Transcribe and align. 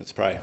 Let's 0.00 0.12
pray. 0.12 0.40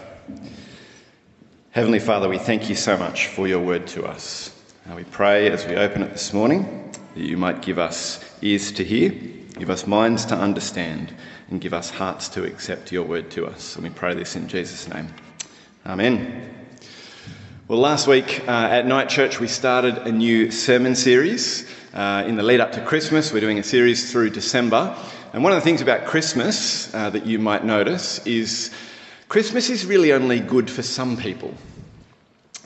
Heavenly 1.72 1.98
Father, 1.98 2.30
we 2.30 2.38
thank 2.38 2.69
you 2.69 2.75
so 2.75 2.96
much 2.96 3.25
for 3.25 3.48
your 3.48 3.60
word 3.60 3.87
to 3.87 4.05
us. 4.05 4.55
We 4.96 5.04
pray 5.04 5.49
as 5.49 5.65
we 5.65 5.76
open 5.76 6.03
it 6.03 6.12
this 6.12 6.31
morning 6.31 6.94
that 7.15 7.23
you 7.23 7.37
might 7.37 7.63
give 7.63 7.79
us 7.79 8.23
ears 8.43 8.71
to 8.73 8.83
hear, 8.83 9.09
give 9.09 9.71
us 9.71 9.88
minds 9.88 10.25
to 10.25 10.35
understand, 10.35 11.12
and 11.49 11.59
give 11.59 11.73
us 11.73 11.89
hearts 11.89 12.29
to 12.29 12.43
accept 12.43 12.91
your 12.91 13.04
word 13.04 13.31
to 13.31 13.47
us. 13.47 13.74
And 13.74 13.83
we 13.83 13.89
pray 13.89 14.13
this 14.13 14.35
in 14.35 14.47
Jesus' 14.47 14.88
name. 14.88 15.07
Amen. 15.87 16.54
Well, 17.68 17.80
last 17.80 18.05
week 18.05 18.48
uh, 18.48 18.52
at 18.52 18.86
Night 18.86 19.10
Church, 19.10 19.39
we 19.39 19.48
started 19.48 19.98
a 19.98 20.12
new 20.12 20.52
sermon 20.52 20.94
series. 20.94 21.68
Uh, 21.96 22.24
in 22.28 22.36
the 22.36 22.44
lead 22.44 22.60
up 22.60 22.74
to 22.74 22.86
Christmas, 22.86 23.34
we're 23.34 23.39
doing 23.39 23.58
a 23.58 23.64
series 23.64 24.12
through 24.12 24.30
December. 24.30 24.96
And 25.34 25.44
one 25.44 25.52
of 25.52 25.58
the 25.58 25.66
things 25.66 25.82
about 25.82 26.05
Christmas 26.05 26.94
uh, 26.94 27.10
that 27.10 27.26
you 27.26 27.39
might 27.39 27.66
notice 27.66 28.24
is 28.28 28.71
Christmas 29.30 29.70
is 29.70 29.86
really 29.86 30.14
only 30.14 30.39
good 30.39 30.70
for 30.70 30.82
some 30.82 31.18
people. 31.18 31.54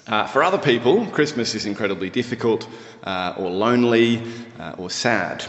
Uh, 0.06 0.28
for 0.28 0.44
other 0.44 0.60
people, 0.60 1.08
Christmas 1.08 1.56
is 1.56 1.66
incredibly 1.66 2.12
difficult 2.12 2.68
uh, 3.04 3.34
or 3.36 3.50
lonely 3.50 4.22
uh, 4.60 4.76
or 4.78 4.90
sad. 4.92 5.44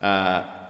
Uh, 0.00 0.68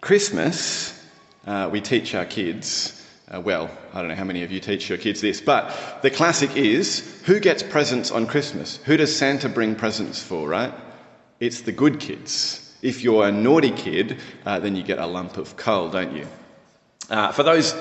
Christmas, 0.00 1.04
uh, 1.44 1.68
we 1.72 1.80
teach 1.80 2.14
our 2.14 2.24
kids, 2.24 3.04
uh, 3.34 3.40
well, 3.40 3.68
I 3.92 3.98
don't 3.98 4.08
know 4.08 4.14
how 4.14 4.24
many 4.24 4.44
of 4.44 4.52
you 4.52 4.60
teach 4.60 4.88
your 4.88 4.98
kids 4.98 5.20
this, 5.20 5.40
but 5.40 6.02
the 6.02 6.10
classic 6.10 6.56
is 6.56 7.20
who 7.24 7.40
gets 7.40 7.64
presents 7.64 8.12
on 8.12 8.28
Christmas? 8.28 8.76
Who 8.84 8.96
does 8.96 9.14
Santa 9.14 9.48
bring 9.48 9.74
presents 9.74 10.22
for, 10.22 10.48
right? 10.48 10.72
It's 11.40 11.62
the 11.62 11.72
good 11.72 11.98
kids. 11.98 12.76
If 12.80 13.02
you're 13.02 13.26
a 13.26 13.32
naughty 13.32 13.72
kid, 13.72 14.20
then 14.44 14.76
you 14.76 14.84
get 14.84 14.98
a 14.98 15.06
lump 15.06 15.36
of 15.36 15.56
coal, 15.56 15.88
don't 15.88 16.14
you? 16.14 16.28
For 17.08 17.42
those 17.42 17.72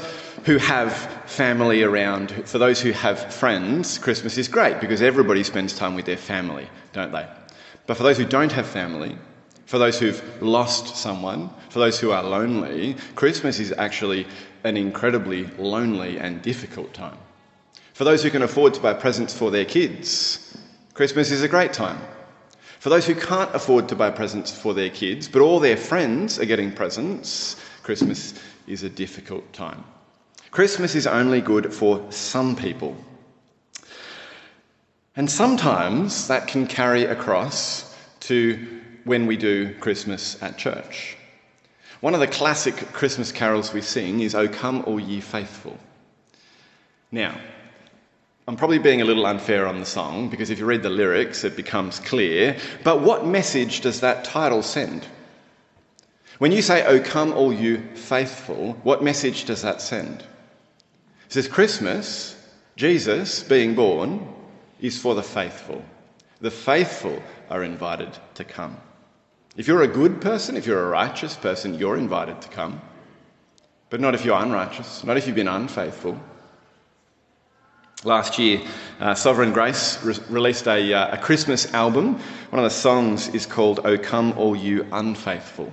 who 0.45 0.57
have 0.57 0.93
family 1.25 1.83
around, 1.83 2.31
for 2.47 2.57
those 2.57 2.81
who 2.81 2.91
have 2.91 3.33
friends, 3.33 3.97
Christmas 3.97 4.37
is 4.37 4.47
great 4.47 4.79
because 4.79 5.01
everybody 5.01 5.43
spends 5.43 5.73
time 5.73 5.95
with 5.95 6.05
their 6.05 6.17
family, 6.17 6.67
don't 6.91 7.11
they? 7.11 7.27
But 7.87 7.97
for 7.97 8.03
those 8.03 8.17
who 8.17 8.25
don't 8.25 8.51
have 8.51 8.67
family, 8.67 9.17
for 9.65 9.77
those 9.77 9.99
who've 9.99 10.41
lost 10.41 10.95
someone, 10.95 11.49
for 11.69 11.79
those 11.79 11.99
who 11.99 12.11
are 12.11 12.23
lonely, 12.23 12.95
Christmas 13.15 13.59
is 13.59 13.73
actually 13.77 14.27
an 14.63 14.77
incredibly 14.77 15.45
lonely 15.57 16.19
and 16.19 16.41
difficult 16.41 16.93
time. 16.93 17.17
For 17.93 18.03
those 18.03 18.23
who 18.23 18.29
can 18.29 18.41
afford 18.41 18.73
to 18.73 18.81
buy 18.81 18.93
presents 18.93 19.33
for 19.33 19.51
their 19.51 19.65
kids, 19.65 20.57
Christmas 20.93 21.31
is 21.31 21.43
a 21.43 21.47
great 21.47 21.73
time. 21.73 21.99
For 22.79 22.89
those 22.89 23.05
who 23.05 23.15
can't 23.15 23.53
afford 23.55 23.87
to 23.89 23.95
buy 23.95 24.11
presents 24.11 24.51
for 24.51 24.73
their 24.73 24.89
kids, 24.89 25.27
but 25.27 25.41
all 25.41 25.59
their 25.59 25.77
friends 25.77 26.37
are 26.37 26.45
getting 26.45 26.71
presents, 26.71 27.55
Christmas 27.81 28.33
is 28.67 28.83
a 28.83 28.89
difficult 28.89 29.51
time. 29.53 29.83
Christmas 30.53 30.93
is 30.93 31.07
only 31.07 31.41
good 31.41 31.73
for 31.73 32.05
some 32.11 32.55
people. 32.55 32.95
And 35.15 35.27
sometimes 35.27 36.27
that 36.27 36.45
can 36.45 36.67
carry 36.67 37.05
across 37.05 37.97
to 38.19 38.81
when 39.03 39.25
we 39.25 39.35
do 39.35 39.73
Christmas 39.79 40.39
at 40.43 40.59
church. 40.59 41.17
One 42.01 42.13
of 42.13 42.19
the 42.19 42.27
classic 42.27 42.75
Christmas 42.75 43.31
carols 43.31 43.73
we 43.73 43.81
sing 43.81 44.19
is 44.19 44.35
O 44.35 44.47
Come 44.47 44.83
All 44.85 44.99
Ye 44.99 45.21
Faithful. 45.21 45.75
Now, 47.11 47.35
I'm 48.47 48.55
probably 48.55 48.77
being 48.77 49.01
a 49.01 49.05
little 49.05 49.25
unfair 49.25 49.65
on 49.65 49.79
the 49.79 49.87
song 49.87 50.29
because 50.29 50.51
if 50.51 50.59
you 50.59 50.67
read 50.67 50.83
the 50.83 50.89
lyrics, 50.91 51.43
it 51.43 51.55
becomes 51.55 51.97
clear. 51.97 52.57
But 52.83 53.01
what 53.01 53.25
message 53.25 53.81
does 53.81 54.01
that 54.01 54.23
title 54.23 54.61
send? 54.61 55.07
When 56.37 56.51
you 56.51 56.61
say, 56.61 56.85
O 56.85 56.99
come 56.99 57.33
all 57.33 57.51
you 57.51 57.79
faithful, 57.95 58.73
what 58.83 59.03
message 59.03 59.45
does 59.45 59.63
that 59.63 59.81
send? 59.81 60.23
It 61.33 61.41
says 61.41 61.47
Christmas, 61.47 62.35
Jesus 62.75 63.41
being 63.41 63.73
born, 63.73 64.31
is 64.79 65.01
for 65.01 65.15
the 65.15 65.23
faithful. 65.23 65.83
The 66.41 66.51
faithful 66.51 67.23
are 67.49 67.63
invited 67.63 68.15
to 68.35 68.43
come. 68.43 68.77
If 69.57 69.67
you're 69.67 69.81
a 69.81 69.87
good 69.87 70.21
person, 70.21 70.57
if 70.57 70.67
you're 70.67 70.85
a 70.85 70.89
righteous 70.89 71.35
person, 71.35 71.73
you're 71.73 71.97
invited 71.97 72.39
to 72.43 72.49
come. 72.49 72.79
But 73.89 73.99
not 73.99 74.13
if 74.13 74.23
you're 74.23 74.39
unrighteous, 74.39 75.03
not 75.03 75.17
if 75.17 75.25
you've 75.25 75.35
been 75.35 75.47
unfaithful. 75.47 76.21
Last 78.03 78.37
year, 78.37 78.61
uh, 78.99 79.15
Sovereign 79.15 79.53
Grace 79.53 80.03
re- 80.03 80.15
released 80.29 80.67
a, 80.67 80.93
uh, 80.93 81.15
a 81.15 81.17
Christmas 81.17 81.73
album. 81.73 82.19
One 82.51 82.63
of 82.63 82.63
the 82.63 82.69
songs 82.69 83.29
is 83.29 83.47
called 83.47 83.79
O 83.87 83.97
Come 83.97 84.33
All 84.37 84.55
You 84.55 84.85
Unfaithful. 84.91 85.71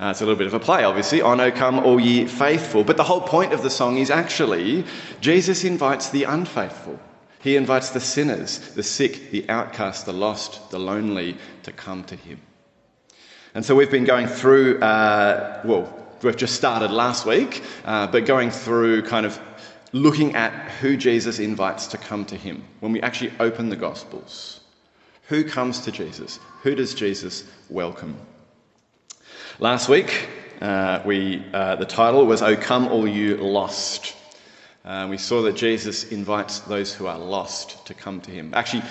Uh, 0.00 0.10
it's 0.10 0.22
a 0.22 0.24
little 0.24 0.38
bit 0.38 0.46
of 0.46 0.54
a 0.54 0.60
play, 0.60 0.82
obviously, 0.82 1.20
on 1.20 1.40
O 1.40 1.50
come 1.50 1.78
all 1.78 2.00
ye 2.00 2.26
faithful. 2.26 2.82
But 2.82 2.96
the 2.96 3.04
whole 3.04 3.20
point 3.20 3.52
of 3.52 3.62
the 3.62 3.68
song 3.68 3.98
is 3.98 4.10
actually 4.10 4.84
Jesus 5.20 5.62
invites 5.62 6.08
the 6.08 6.24
unfaithful. 6.24 6.98
He 7.40 7.56
invites 7.56 7.90
the 7.90 8.00
sinners, 8.00 8.58
the 8.74 8.82
sick, 8.82 9.30
the 9.30 9.46
outcast, 9.50 10.06
the 10.06 10.14
lost, 10.14 10.70
the 10.70 10.78
lonely 10.78 11.36
to 11.64 11.72
come 11.72 12.04
to 12.04 12.16
him. 12.16 12.40
And 13.54 13.62
so 13.64 13.74
we've 13.74 13.90
been 13.90 14.04
going 14.04 14.26
through, 14.26 14.80
uh, 14.80 15.60
well, 15.64 15.94
we've 16.22 16.36
just 16.36 16.54
started 16.54 16.90
last 16.90 17.26
week, 17.26 17.62
uh, 17.84 18.06
but 18.06 18.24
going 18.24 18.50
through 18.50 19.02
kind 19.02 19.26
of 19.26 19.38
looking 19.92 20.34
at 20.34 20.70
who 20.80 20.96
Jesus 20.96 21.38
invites 21.40 21.88
to 21.88 21.98
come 21.98 22.24
to 22.26 22.36
him 22.36 22.64
when 22.80 22.92
we 22.92 23.02
actually 23.02 23.32
open 23.38 23.68
the 23.68 23.76
Gospels. 23.76 24.60
Who 25.28 25.44
comes 25.44 25.80
to 25.80 25.92
Jesus? 25.92 26.38
Who 26.62 26.74
does 26.74 26.94
Jesus 26.94 27.44
welcome? 27.68 28.16
Last 29.60 29.90
week, 29.90 30.26
uh, 30.62 31.02
we, 31.04 31.44
uh, 31.52 31.76
the 31.76 31.84
title 31.84 32.24
was 32.24 32.40
O 32.40 32.56
Come 32.56 32.88
All 32.88 33.06
You 33.06 33.36
Lost. 33.36 34.16
Uh, 34.86 35.06
we 35.10 35.18
saw 35.18 35.42
that 35.42 35.54
Jesus 35.54 36.04
invites 36.04 36.60
those 36.60 36.94
who 36.94 37.06
are 37.06 37.18
lost 37.18 37.84
to 37.84 37.92
come 37.92 38.22
to 38.22 38.30
him. 38.30 38.54
Actually, 38.54 38.84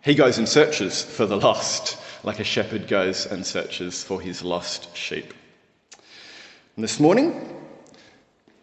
he 0.00 0.14
goes 0.14 0.38
and 0.38 0.48
searches 0.48 1.02
for 1.02 1.26
the 1.26 1.36
lost, 1.36 1.98
like 2.24 2.40
a 2.40 2.44
shepherd 2.44 2.88
goes 2.88 3.26
and 3.26 3.44
searches 3.44 4.02
for 4.02 4.22
his 4.22 4.42
lost 4.42 4.96
sheep. 4.96 5.34
And 6.76 6.82
this 6.82 6.98
morning, 6.98 7.54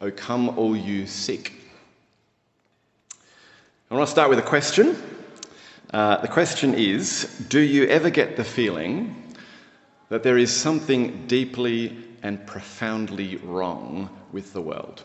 O 0.02 0.10
come 0.10 0.58
all 0.58 0.76
you 0.76 1.06
sick. 1.06 1.54
I 3.92 3.94
want 3.94 4.08
to 4.08 4.12
start 4.12 4.32
with 4.32 4.40
a 4.40 4.42
question. 4.42 4.98
Uh, 5.94 6.18
the 6.18 6.30
question 6.30 6.74
is 6.74 7.46
Do 7.48 7.60
you 7.60 7.86
ever 7.86 8.10
get 8.10 8.38
the 8.38 8.44
feeling 8.44 9.27
that 10.10 10.24
there 10.24 10.38
is 10.38 10.56
something 10.56 11.28
deeply 11.28 11.98
and 12.24 12.46
profoundly 12.48 13.38
wrong 13.38 14.10
with 14.32 14.54
the 14.54 14.62
world. 14.62 15.04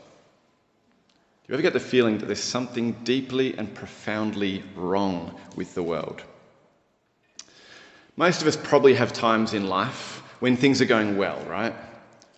Do 1.44 1.48
you 1.48 1.54
ever 1.54 1.62
get 1.62 1.72
the 1.72 1.80
feeling 1.80 2.18
that 2.18 2.26
there's 2.26 2.42
something 2.42 2.92
deeply 3.04 3.56
and 3.58 3.74
profoundly 3.74 4.62
wrong 4.76 5.34
with 5.56 5.74
the 5.74 5.82
world? 5.82 6.22
Most 8.16 8.42
of 8.42 8.48
us 8.48 8.56
probably 8.56 8.94
have 8.94 9.12
times 9.12 9.54
in 9.54 9.66
life 9.68 10.22
when 10.40 10.56
things 10.56 10.80
are 10.80 10.86
going 10.86 11.16
well, 11.16 11.40
right? 11.48 11.74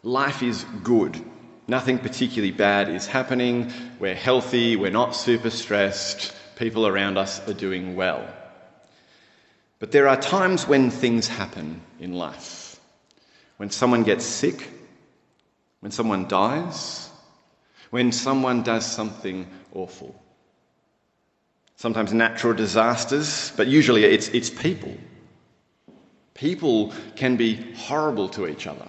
Life 0.03 0.43
is 0.43 0.65
good. 0.83 1.21
Nothing 1.67 1.99
particularly 1.99 2.51
bad 2.51 2.89
is 2.89 3.07
happening. 3.07 3.73
We're 3.99 4.15
healthy. 4.15 4.77
We're 4.77 4.91
not 4.91 5.17
super 5.17 5.51
stressed. 5.51 6.35
People 6.57 6.87
around 6.87 7.19
us 7.19 7.47
are 7.49 7.55
doing 7.55 7.97
well. 7.97 8.27
But 9.79 9.93
there 9.93 10.09
are 10.09 10.21
times 10.21 10.67
when 10.67 10.91
things 10.91 11.29
happen 11.29 11.81
in 11.99 12.15
life. 12.15 12.81
When 13.57 13.71
someone 13.71 14.03
gets 14.03 14.25
sick, 14.25 14.71
when 15.81 15.93
someone 15.93 16.27
dies, 16.29 17.11
when 17.91 18.11
someone 18.13 18.63
does 18.63 18.87
something 18.87 19.47
awful. 19.73 20.21
Sometimes 21.77 22.13
natural 22.13 22.55
disasters, 22.55 23.53
but 23.57 23.67
usually 23.67 24.05
it's, 24.05 24.29
it's 24.29 24.51
people. 24.51 24.97
People 26.34 26.93
can 27.15 27.37
be 27.37 27.75
horrible 27.75 28.29
to 28.31 28.47
each 28.49 28.67
other. 28.67 28.89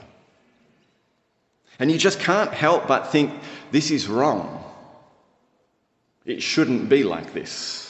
And 1.77 1.91
you 1.91 1.97
just 1.97 2.19
can't 2.19 2.53
help 2.53 2.87
but 2.87 3.11
think 3.11 3.33
this 3.71 3.91
is 3.91 4.07
wrong. 4.07 4.63
It 6.25 6.41
shouldn't 6.41 6.89
be 6.89 7.03
like 7.03 7.33
this. 7.33 7.84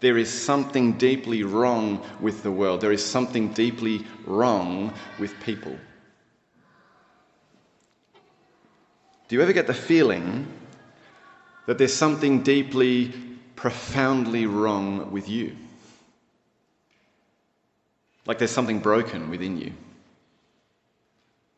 There 0.00 0.18
is 0.18 0.30
something 0.30 0.92
deeply 0.92 1.42
wrong 1.42 2.04
with 2.20 2.42
the 2.42 2.50
world. 2.50 2.80
There 2.80 2.92
is 2.92 3.04
something 3.04 3.48
deeply 3.48 4.04
wrong 4.26 4.92
with 5.18 5.38
people. 5.40 5.76
Do 9.28 9.36
you 9.36 9.42
ever 9.42 9.52
get 9.52 9.66
the 9.66 9.74
feeling 9.74 10.46
that 11.66 11.78
there's 11.78 11.94
something 11.94 12.42
deeply, 12.42 13.12
profoundly 13.56 14.46
wrong 14.46 15.10
with 15.10 15.28
you? 15.28 15.56
Like 18.26 18.38
there's 18.38 18.50
something 18.50 18.80
broken 18.80 19.30
within 19.30 19.58
you. 19.58 19.72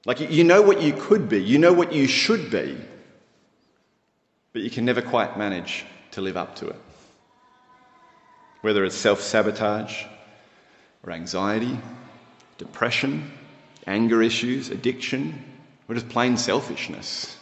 Like 0.05 0.20
you 0.20 0.44
know 0.44 0.62
what 0.62 0.81
you 0.81 0.93
could 0.93 1.29
be, 1.29 1.43
you 1.43 1.58
know 1.58 1.73
what 1.73 1.93
you 1.93 2.06
should 2.06 2.50
be, 2.50 2.79
but 4.52 4.62
you 4.62 4.70
can 4.70 4.85
never 4.85 5.02
quite 5.02 5.37
manage 5.37 5.85
to 6.12 6.20
live 6.20 6.37
up 6.37 6.55
to 6.56 6.69
it 6.69 6.81
whether 8.60 8.84
it's 8.84 8.96
self 8.96 9.20
sabotage 9.20 10.05
or 11.05 11.12
anxiety, 11.12 11.78
depression, 12.58 13.31
anger 13.87 14.22
issues, 14.22 14.70
addiction, 14.70 15.44
or 15.88 15.94
just 15.94 16.08
plain 16.08 16.37
selfishness. 16.37 17.38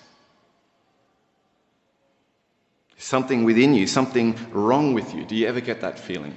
something 3.06 3.44
within 3.44 3.72
you, 3.74 3.86
something 3.86 4.36
wrong 4.50 4.92
with 4.92 5.14
you. 5.14 5.24
Do 5.24 5.36
you 5.36 5.46
ever 5.46 5.60
get 5.60 5.80
that 5.82 5.98
feeling? 5.98 6.34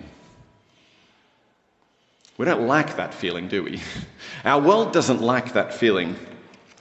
We 2.37 2.45
don't 2.45 2.67
like 2.67 2.97
that 2.97 3.13
feeling, 3.13 3.47
do 3.47 3.63
we? 3.63 3.81
Our 4.45 4.61
world 4.61 4.93
doesn't 4.93 5.21
like 5.21 5.53
that 5.53 5.73
feeling. 5.73 6.15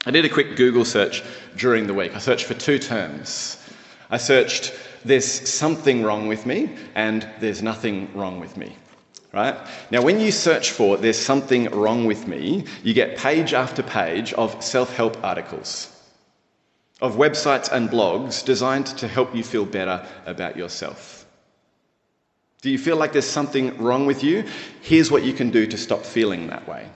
I 0.07 0.11
did 0.11 0.25
a 0.25 0.29
quick 0.29 0.57
Google 0.57 0.85
search 0.85 1.25
during 1.57 1.87
the 1.87 1.95
week. 1.95 2.15
I 2.15 2.19
searched 2.19 2.45
for 2.45 2.55
two 2.55 2.79
terms. 2.79 3.57
I 4.11 4.19
searched, 4.19 4.73
there's 5.05 5.49
something 5.49 6.03
wrong 6.03 6.29
with 6.29 6.47
me, 6.47 6.71
and 6.95 7.29
there's 7.41 7.63
nothing 7.63 8.11
wrong 8.15 8.41
with 8.41 8.57
me. 8.57 8.77
Right? 9.33 9.57
Now, 9.91 10.03
when 10.03 10.21
you 10.21 10.33
search 10.33 10.71
for 10.71 10.97
there's 10.97 11.19
something 11.19 11.67
wrong 11.71 12.07
with 12.07 12.27
me, 12.27 12.65
you 12.83 12.95
get 12.95 13.19
page 13.19 13.53
after 13.53 13.83
page 13.83 14.33
of 14.33 14.63
self 14.65 14.97
help 14.97 15.23
articles, 15.23 15.95
of 17.01 17.17
websites 17.17 17.71
and 17.71 17.91
blogs 17.91 18.45
designed 18.45 18.87
to 18.99 19.07
help 19.07 19.35
you 19.35 19.45
feel 19.45 19.67
better 19.67 20.07
about 20.25 20.57
yourself. 20.57 21.27
Do 22.63 22.71
you 22.71 22.79
feel 22.79 22.97
like 22.97 23.13
there's 23.13 23.27
something 23.27 23.79
wrong 23.79 24.07
with 24.07 24.25
you? 24.25 24.45
Here's 24.81 25.11
what 25.11 25.23
you 25.23 25.33
can 25.33 25.51
do 25.51 25.67
to 25.67 25.77
stop 25.77 26.05
feeling 26.05 26.49
that 26.49 26.67
way. 26.67 26.89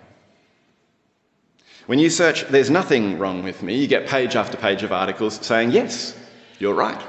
When 1.86 1.98
you 1.98 2.10
search, 2.10 2.44
there's 2.48 2.70
nothing 2.70 3.18
wrong 3.18 3.42
with 3.42 3.62
me, 3.62 3.76
you 3.76 3.86
get 3.86 4.06
page 4.08 4.36
after 4.36 4.56
page 4.56 4.82
of 4.82 4.92
articles 4.92 5.44
saying, 5.44 5.72
yes, 5.72 6.16
you're 6.58 6.74
right. 6.74 7.00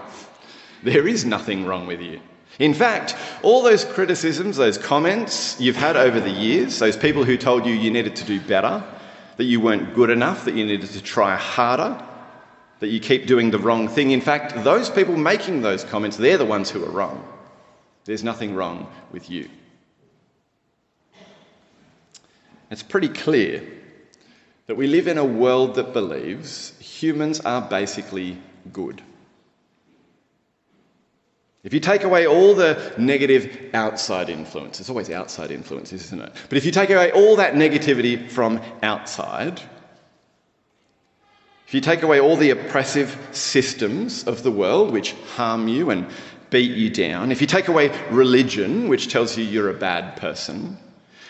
There 0.83 1.07
is 1.07 1.25
nothing 1.25 1.65
wrong 1.65 1.87
with 1.87 2.01
you. 2.01 2.19
In 2.59 2.73
fact, 2.73 3.15
all 3.41 3.63
those 3.63 3.83
criticisms, 3.83 4.57
those 4.57 4.77
comments 4.77 5.59
you've 5.59 5.75
had 5.75 5.97
over 5.97 6.19
the 6.19 6.29
years, 6.29 6.77
those 6.77 6.97
people 6.97 7.23
who 7.23 7.37
told 7.37 7.65
you 7.65 7.73
you 7.73 7.89
needed 7.89 8.15
to 8.17 8.25
do 8.25 8.39
better, 8.39 8.83
that 9.37 9.45
you 9.45 9.59
weren't 9.59 9.95
good 9.95 10.09
enough, 10.09 10.45
that 10.45 10.53
you 10.53 10.65
needed 10.65 10.89
to 10.91 11.01
try 11.01 11.35
harder, 11.35 11.99
that 12.79 12.89
you 12.89 12.99
keep 12.99 13.25
doing 13.25 13.49
the 13.49 13.57
wrong 13.57 13.87
thing, 13.87 14.11
in 14.11 14.21
fact, 14.21 14.63
those 14.63 14.89
people 14.89 15.17
making 15.17 15.61
those 15.61 15.83
comments, 15.83 16.17
they're 16.17 16.37
the 16.37 16.45
ones 16.45 16.69
who 16.69 16.83
are 16.85 16.91
wrong. 16.91 17.27
There's 18.05 18.23
nothing 18.23 18.53
wrong 18.53 18.91
with 19.11 19.29
you. 19.29 19.49
It's 22.69 22.83
pretty 22.83 23.09
clear 23.09 23.63
that 24.67 24.75
we 24.75 24.87
live 24.87 25.07
in 25.07 25.17
a 25.17 25.25
world 25.25 25.75
that 25.75 25.93
believes 25.93 26.77
humans 26.79 27.39
are 27.39 27.61
basically 27.61 28.37
good. 28.71 29.01
If 31.63 31.73
you 31.73 31.79
take 31.79 32.03
away 32.03 32.27
all 32.27 32.53
the 32.53 32.93
negative 32.97 33.69
outside 33.73 34.29
influence, 34.29 34.81
it's 34.81 34.89
always 34.89 35.09
outside 35.09 35.49
influences, 35.49 36.03
isn't 36.05 36.21
it? 36.21 36.33
But 36.49 36.57
if 36.57 36.65
you 36.65 36.71
take 36.71 36.89
away 36.89 37.11
all 37.11 37.37
that 37.37 37.53
negativity 37.53 38.29
from 38.29 38.61
outside, 38.81 39.61
if 41.65 41.73
you 41.73 41.79
take 41.79 42.03
away 42.03 42.19
all 42.19 42.35
the 42.35 42.49
oppressive 42.49 43.17
systems 43.31 44.25
of 44.25 44.43
the 44.43 44.51
world 44.51 44.91
which 44.91 45.13
harm 45.35 45.69
you 45.69 45.89
and 45.89 46.05
beat 46.49 46.71
you 46.71 46.89
down, 46.89 47.31
if 47.31 47.39
you 47.39 47.47
take 47.47 47.69
away 47.69 47.97
religion, 48.11 48.89
which 48.89 49.07
tells 49.07 49.37
you 49.37 49.45
you're 49.45 49.69
a 49.69 49.73
bad 49.73 50.17
person, 50.17 50.77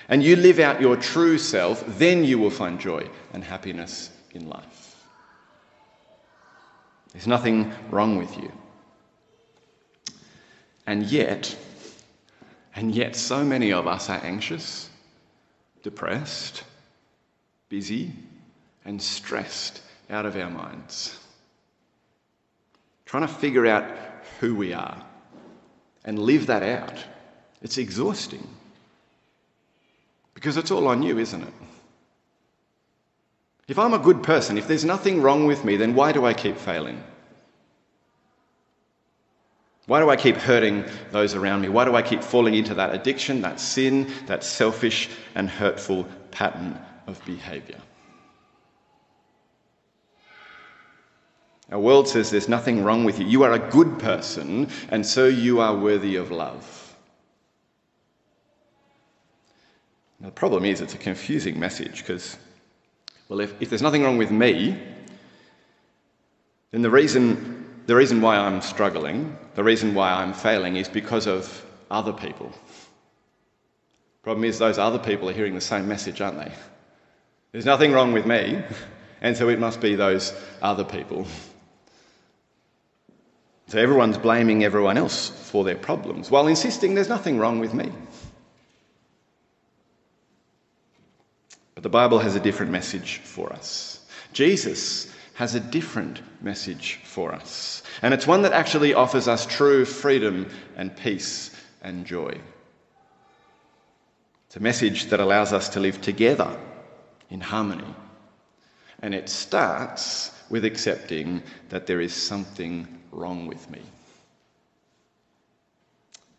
and 0.09 0.23
you 0.23 0.35
live 0.35 0.59
out 0.59 0.81
your 0.81 0.95
true 0.95 1.37
self, 1.37 1.83
then 1.99 2.25
you 2.25 2.39
will 2.39 2.49
find 2.49 2.79
joy 2.79 3.07
and 3.33 3.43
happiness 3.43 4.09
in 4.31 4.49
life. 4.49 4.95
There's 7.13 7.27
nothing 7.27 7.71
wrong 7.91 8.17
with 8.17 8.35
you. 8.35 8.51
And 10.85 11.03
yet, 11.03 11.55
and 12.75 12.93
yet, 12.93 13.15
so 13.15 13.43
many 13.43 13.71
of 13.71 13.87
us 13.87 14.09
are 14.09 14.19
anxious, 14.23 14.89
depressed, 15.81 16.63
busy, 17.69 18.11
and 18.85 19.01
stressed 19.01 19.81
out 20.09 20.25
of 20.25 20.35
our 20.35 20.49
minds. 20.49 21.19
Trying 23.05 23.27
to 23.27 23.33
figure 23.33 23.65
out 23.65 23.85
who 24.39 24.55
we 24.55 24.73
are 24.73 25.03
and 26.03 26.19
live 26.19 26.47
that 26.47 26.63
out. 26.63 26.97
It's 27.61 27.77
exhausting. 27.77 28.47
Because 30.33 30.57
it's 30.57 30.71
all 30.71 30.87
on 30.87 31.03
you, 31.03 31.19
isn't 31.19 31.43
it? 31.43 31.53
If 33.67 33.79
I'm 33.79 33.93
a 33.93 33.99
good 33.99 34.23
person, 34.23 34.57
if 34.57 34.67
there's 34.67 34.83
nothing 34.83 35.21
wrong 35.21 35.45
with 35.45 35.63
me, 35.63 35.77
then 35.77 35.95
why 35.95 36.11
do 36.11 36.25
I 36.25 36.33
keep 36.33 36.57
failing? 36.57 37.01
Why 39.85 39.99
do 39.99 40.09
I 40.09 40.15
keep 40.15 40.37
hurting 40.37 40.85
those 41.11 41.35
around 41.35 41.61
me? 41.61 41.69
Why 41.69 41.83
do 41.83 41.95
I 41.95 42.01
keep 42.01 42.23
falling 42.23 42.55
into 42.55 42.73
that 42.75 42.95
addiction, 42.95 43.41
that 43.41 43.59
sin, 43.59 44.11
that 44.27 44.43
selfish 44.43 45.09
and 45.35 45.49
hurtful 45.49 46.07
pattern 46.31 46.79
of 47.05 47.23
behaviour? 47.25 47.79
Our 51.71 51.79
world 51.79 52.07
says 52.07 52.29
there's 52.29 52.47
nothing 52.47 52.83
wrong 52.83 53.03
with 53.03 53.19
you. 53.19 53.25
You 53.25 53.43
are 53.43 53.53
a 53.53 53.59
good 53.59 53.99
person, 53.99 54.69
and 54.89 55.05
so 55.05 55.25
you 55.25 55.59
are 55.59 55.75
worthy 55.75 56.15
of 56.15 56.31
love. 56.31 56.79
Now, 60.19 60.27
the 60.27 60.33
problem 60.33 60.63
is, 60.63 60.79
it's 60.79 60.93
a 60.93 60.99
confusing 60.99 61.59
message 61.59 61.99
because, 61.99 62.37
well, 63.27 63.41
if, 63.41 63.61
if 63.61 63.69
there's 63.69 63.81
nothing 63.81 64.03
wrong 64.03 64.17
with 64.17 64.31
me, 64.31 64.77
then 66.71 66.81
the 66.81 66.89
reason, 66.89 67.62
the 67.85 67.95
reason 67.95 68.21
why 68.21 68.37
I'm 68.37 68.61
struggling, 68.61 69.37
the 69.55 69.63
reason 69.63 69.93
why 69.93 70.13
I'm 70.13 70.33
failing 70.33 70.75
is 70.75 70.87
because 70.87 71.27
of 71.27 71.65
other 71.91 72.13
people. 72.13 72.51
Problem 74.23 74.45
is, 74.45 74.57
those 74.57 74.77
other 74.77 74.99
people 74.99 75.29
are 75.29 75.33
hearing 75.33 75.55
the 75.55 75.61
same 75.61 75.87
message, 75.87 76.21
aren't 76.21 76.37
they? 76.37 76.51
There's 77.51 77.65
nothing 77.65 77.91
wrong 77.91 78.13
with 78.13 78.25
me, 78.25 78.63
and 79.21 79.35
so 79.35 79.49
it 79.49 79.59
must 79.59 79.81
be 79.81 79.95
those 79.95 80.33
other 80.61 80.85
people. 80.85 81.27
So 83.67 83.79
everyone's 83.79 84.17
blaming 84.17 84.63
everyone 84.63 84.97
else 84.97 85.29
for 85.29 85.63
their 85.63 85.75
problems 85.75 86.29
while 86.29 86.47
insisting 86.47 86.95
there's 86.95 87.09
nothing 87.09 87.37
wrong 87.37 87.59
with 87.59 87.73
me. 87.73 87.91
But 91.73 91.83
the 91.83 91.89
Bible 91.89 92.19
has 92.19 92.35
a 92.35 92.39
different 92.39 92.71
message 92.71 93.17
for 93.17 93.51
us. 93.51 94.05
Jesus 94.31 95.12
has 95.35 95.55
a 95.55 95.59
different 95.59 96.21
message 96.41 96.99
for 97.03 97.33
us. 97.33 97.83
And 98.01 98.13
it's 98.13 98.27
one 98.27 98.43
that 98.43 98.53
actually 98.53 98.93
offers 98.93 99.27
us 99.27 99.45
true 99.45 99.85
freedom 99.85 100.49
and 100.75 100.95
peace 100.95 101.55
and 101.81 102.05
joy. 102.05 102.39
It's 104.47 104.55
a 104.55 104.59
message 104.59 105.05
that 105.05 105.19
allows 105.19 105.51
us 105.51 105.69
to 105.69 105.79
live 105.79 106.01
together 106.01 106.55
in 107.29 107.41
harmony. 107.41 107.95
And 109.01 109.15
it 109.15 109.27
starts 109.27 110.31
with 110.49 110.65
accepting 110.65 111.41
that 111.69 111.87
there 111.87 111.99
is 111.99 112.13
something 112.13 112.87
wrong 113.11 113.47
with 113.47 113.69
me. 113.71 113.81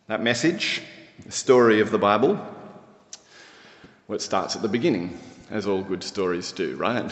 That 0.07 0.23
message, 0.23 0.83
the 1.27 1.33
story 1.33 1.81
of 1.81 1.91
the 1.91 1.99
Bible, 1.99 2.35
well, 4.07 4.17
it 4.17 4.23
starts 4.23 4.55
at 4.55 4.63
the 4.63 4.69
beginning, 4.69 5.19
as 5.51 5.67
all 5.67 5.83
good 5.83 6.05
stories 6.05 6.53
do, 6.53 6.77
right? 6.77 7.11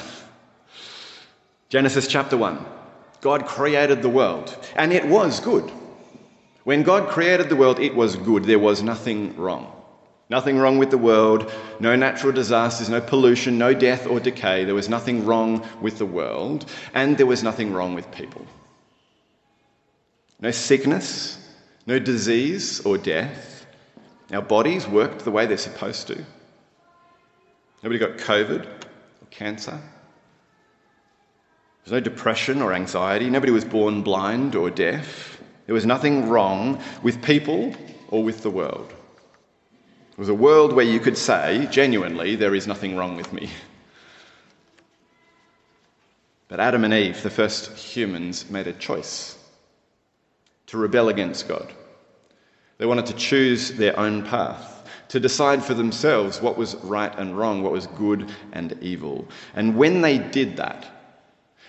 Genesis 1.72 2.06
chapter 2.06 2.36
1. 2.36 2.62
God 3.22 3.46
created 3.46 4.02
the 4.02 4.08
world, 4.10 4.54
and 4.76 4.92
it 4.92 5.06
was 5.06 5.40
good. 5.40 5.72
When 6.64 6.82
God 6.82 7.08
created 7.08 7.48
the 7.48 7.56
world, 7.56 7.80
it 7.80 7.94
was 7.94 8.14
good. 8.14 8.44
There 8.44 8.58
was 8.58 8.82
nothing 8.82 9.34
wrong. 9.38 9.72
Nothing 10.28 10.58
wrong 10.58 10.76
with 10.76 10.90
the 10.90 10.98
world, 10.98 11.50
no 11.80 11.96
natural 11.96 12.30
disasters, 12.30 12.90
no 12.90 13.00
pollution, 13.00 13.56
no 13.56 13.72
death 13.72 14.06
or 14.06 14.20
decay. 14.20 14.66
There 14.66 14.74
was 14.74 14.90
nothing 14.90 15.24
wrong 15.24 15.66
with 15.80 15.96
the 15.96 16.04
world, 16.04 16.70
and 16.92 17.16
there 17.16 17.24
was 17.24 17.42
nothing 17.42 17.72
wrong 17.72 17.94
with 17.94 18.12
people. 18.12 18.44
No 20.40 20.50
sickness, 20.50 21.38
no 21.86 21.98
disease 21.98 22.80
or 22.80 22.98
death. 22.98 23.64
Our 24.30 24.42
bodies 24.42 24.86
worked 24.86 25.24
the 25.24 25.30
way 25.30 25.46
they're 25.46 25.56
supposed 25.56 26.06
to. 26.08 26.22
Nobody 27.82 27.98
got 27.98 28.18
COVID 28.18 28.66
or 28.66 29.26
cancer. 29.30 29.80
There's 31.84 31.92
no 31.92 32.00
depression 32.00 32.62
or 32.62 32.72
anxiety. 32.72 33.28
Nobody 33.28 33.52
was 33.52 33.64
born 33.64 34.02
blind 34.02 34.54
or 34.54 34.70
deaf. 34.70 35.42
There 35.66 35.74
was 35.74 35.86
nothing 35.86 36.28
wrong 36.28 36.80
with 37.02 37.22
people 37.22 37.74
or 38.08 38.22
with 38.22 38.42
the 38.42 38.50
world. 38.50 38.92
It 40.12 40.18
was 40.18 40.28
a 40.28 40.34
world 40.34 40.74
where 40.74 40.84
you 40.84 41.00
could 41.00 41.18
say, 41.18 41.66
genuinely, 41.70 42.36
there 42.36 42.54
is 42.54 42.66
nothing 42.66 42.96
wrong 42.96 43.16
with 43.16 43.32
me. 43.32 43.50
But 46.48 46.60
Adam 46.60 46.84
and 46.84 46.92
Eve, 46.92 47.22
the 47.22 47.30
first 47.30 47.72
humans, 47.78 48.50
made 48.50 48.66
a 48.66 48.74
choice 48.74 49.38
to 50.66 50.76
rebel 50.76 51.08
against 51.08 51.48
God. 51.48 51.72
They 52.78 52.86
wanted 52.86 53.06
to 53.06 53.14
choose 53.14 53.70
their 53.72 53.98
own 53.98 54.22
path 54.22 54.86
to 55.08 55.18
decide 55.18 55.64
for 55.64 55.74
themselves 55.74 56.42
what 56.42 56.58
was 56.58 56.74
right 56.76 57.12
and 57.18 57.36
wrong, 57.36 57.62
what 57.62 57.72
was 57.72 57.86
good 57.88 58.30
and 58.52 58.76
evil. 58.82 59.26
And 59.54 59.76
when 59.76 60.02
they 60.02 60.18
did 60.18 60.56
that, 60.58 60.86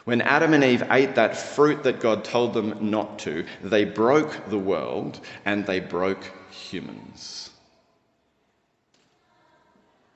when 0.05 0.21
Adam 0.21 0.53
and 0.53 0.63
Eve 0.63 0.83
ate 0.89 1.15
that 1.15 1.37
fruit 1.37 1.83
that 1.83 1.99
God 1.99 2.23
told 2.23 2.53
them 2.53 2.89
not 2.89 3.19
to, 3.19 3.45
they 3.61 3.85
broke 3.85 4.49
the 4.49 4.57
world 4.57 5.19
and 5.45 5.65
they 5.65 5.79
broke 5.79 6.31
humans. 6.51 7.49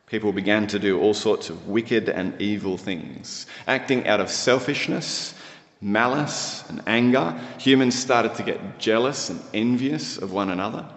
People 0.07 0.31
began 0.31 0.67
to 0.67 0.79
do 0.79 0.99
all 0.99 1.13
sorts 1.13 1.49
of 1.49 1.67
wicked 1.67 2.09
and 2.09 2.41
evil 2.41 2.77
things, 2.77 3.45
acting 3.67 4.07
out 4.07 4.21
of 4.21 4.29
selfishness 4.29 5.33
malice 5.81 6.67
and 6.69 6.81
anger. 6.87 7.39
Humans 7.59 7.97
started 7.97 8.35
to 8.35 8.43
get 8.43 8.79
jealous 8.79 9.29
and 9.29 9.41
envious 9.53 10.17
of 10.17 10.31
one 10.31 10.49
another. 10.49 10.87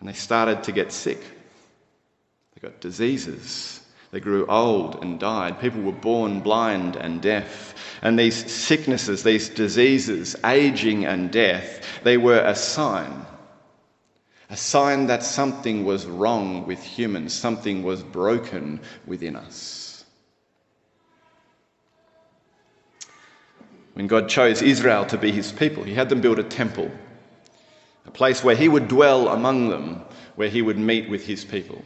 And 0.00 0.08
they 0.08 0.14
started 0.14 0.64
to 0.64 0.72
get 0.72 0.92
sick. 0.92 1.20
They 2.54 2.68
got 2.68 2.80
diseases. 2.80 3.80
They 4.12 4.20
grew 4.20 4.46
old 4.46 5.02
and 5.02 5.20
died. 5.20 5.60
People 5.60 5.82
were 5.82 5.92
born 5.92 6.40
blind 6.40 6.96
and 6.96 7.22
deaf. 7.22 7.74
And 8.02 8.18
these 8.18 8.50
sicknesses, 8.50 9.22
these 9.22 9.48
diseases, 9.48 10.34
aging 10.44 11.06
and 11.06 11.30
death, 11.30 11.86
they 12.02 12.16
were 12.16 12.40
a 12.40 12.56
sign. 12.56 13.24
A 14.48 14.56
sign 14.56 15.06
that 15.06 15.22
something 15.22 15.84
was 15.84 16.06
wrong 16.06 16.66
with 16.66 16.82
humans, 16.82 17.32
something 17.32 17.84
was 17.84 18.02
broken 18.02 18.80
within 19.06 19.36
us. 19.36 20.04
When 23.94 24.08
God 24.08 24.28
chose 24.28 24.60
Israel 24.60 25.06
to 25.06 25.18
be 25.18 25.30
his 25.30 25.52
people, 25.52 25.84
he 25.84 25.94
had 25.94 26.08
them 26.08 26.20
build 26.20 26.40
a 26.40 26.44
temple, 26.44 26.90
a 28.06 28.10
place 28.10 28.42
where 28.42 28.56
he 28.56 28.68
would 28.68 28.88
dwell 28.88 29.28
among 29.28 29.68
them, 29.68 30.02
where 30.34 30.48
he 30.48 30.62
would 30.62 30.78
meet 30.78 31.08
with 31.08 31.26
his 31.26 31.44
people. 31.44 31.84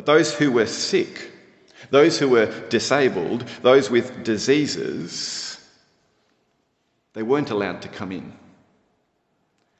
But 0.00 0.06
those 0.06 0.32
who 0.32 0.50
were 0.50 0.64
sick, 0.64 1.30
those 1.90 2.18
who 2.18 2.30
were 2.30 2.46
disabled, 2.70 3.42
those 3.60 3.90
with 3.90 4.24
diseases, 4.24 5.60
they 7.12 7.22
weren't 7.22 7.50
allowed 7.50 7.82
to 7.82 7.88
come 7.88 8.10
in. 8.10 8.32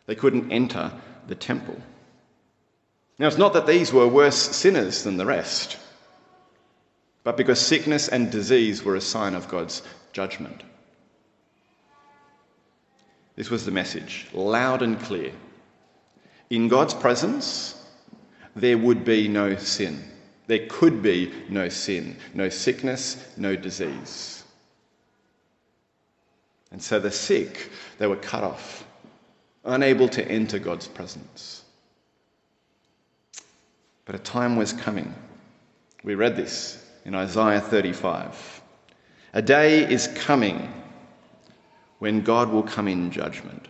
They 0.04 0.14
couldn't 0.14 0.52
enter 0.52 0.92
the 1.26 1.34
temple. 1.34 1.80
Now, 3.18 3.28
it's 3.28 3.38
not 3.38 3.54
that 3.54 3.66
these 3.66 3.94
were 3.94 4.06
worse 4.06 4.36
sinners 4.36 5.04
than 5.04 5.16
the 5.16 5.24
rest, 5.24 5.78
but 7.24 7.38
because 7.38 7.58
sickness 7.58 8.06
and 8.06 8.30
disease 8.30 8.84
were 8.84 8.96
a 8.96 9.00
sign 9.00 9.34
of 9.34 9.48
God's 9.48 9.80
judgment. 10.12 10.62
This 13.36 13.48
was 13.48 13.64
the 13.64 13.70
message, 13.70 14.26
loud 14.34 14.82
and 14.82 15.00
clear. 15.00 15.32
In 16.50 16.68
God's 16.68 16.92
presence, 16.92 17.74
there 18.54 18.76
would 18.76 19.02
be 19.02 19.26
no 19.26 19.56
sin. 19.56 20.09
There 20.50 20.66
could 20.69 21.00
be 21.00 21.33
no 21.49 21.69
sin, 21.69 22.16
no 22.35 22.49
sickness, 22.49 23.25
no 23.37 23.54
disease. 23.54 24.42
And 26.73 26.83
so 26.83 26.99
the 26.99 27.12
sick, 27.12 27.71
they 27.99 28.09
were 28.09 28.16
cut 28.16 28.42
off, 28.42 28.85
unable 29.64 30.09
to 30.09 30.26
enter 30.26 30.59
God's 30.59 30.88
presence. 30.88 31.62
But 34.04 34.16
a 34.16 34.19
time 34.19 34.57
was 34.57 34.73
coming. 34.73 35.14
We 36.02 36.16
read 36.16 36.35
this 36.35 36.85
in 37.04 37.14
Isaiah 37.14 37.61
35. 37.61 38.61
A 39.35 39.42
day 39.42 39.88
is 39.88 40.09
coming 40.16 40.69
when 42.00 42.23
God 42.23 42.49
will 42.49 42.64
come 42.64 42.88
in 42.88 43.12
judgment. 43.12 43.69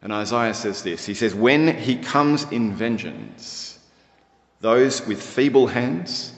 And 0.00 0.14
Isaiah 0.14 0.54
says 0.54 0.82
this 0.82 1.04
He 1.04 1.12
says, 1.12 1.34
When 1.34 1.76
he 1.76 1.96
comes 1.96 2.44
in 2.44 2.72
vengeance, 2.72 3.79
those 4.60 5.06
with 5.06 5.22
feeble 5.22 5.66
hands, 5.66 6.32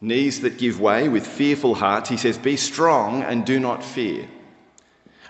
knees 0.00 0.40
that 0.40 0.58
give 0.58 0.80
way, 0.80 1.08
with 1.08 1.26
fearful 1.26 1.74
hearts, 1.74 2.08
he 2.08 2.16
says, 2.16 2.36
Be 2.36 2.56
strong 2.56 3.22
and 3.22 3.46
do 3.46 3.60
not 3.60 3.84
fear. 3.84 4.28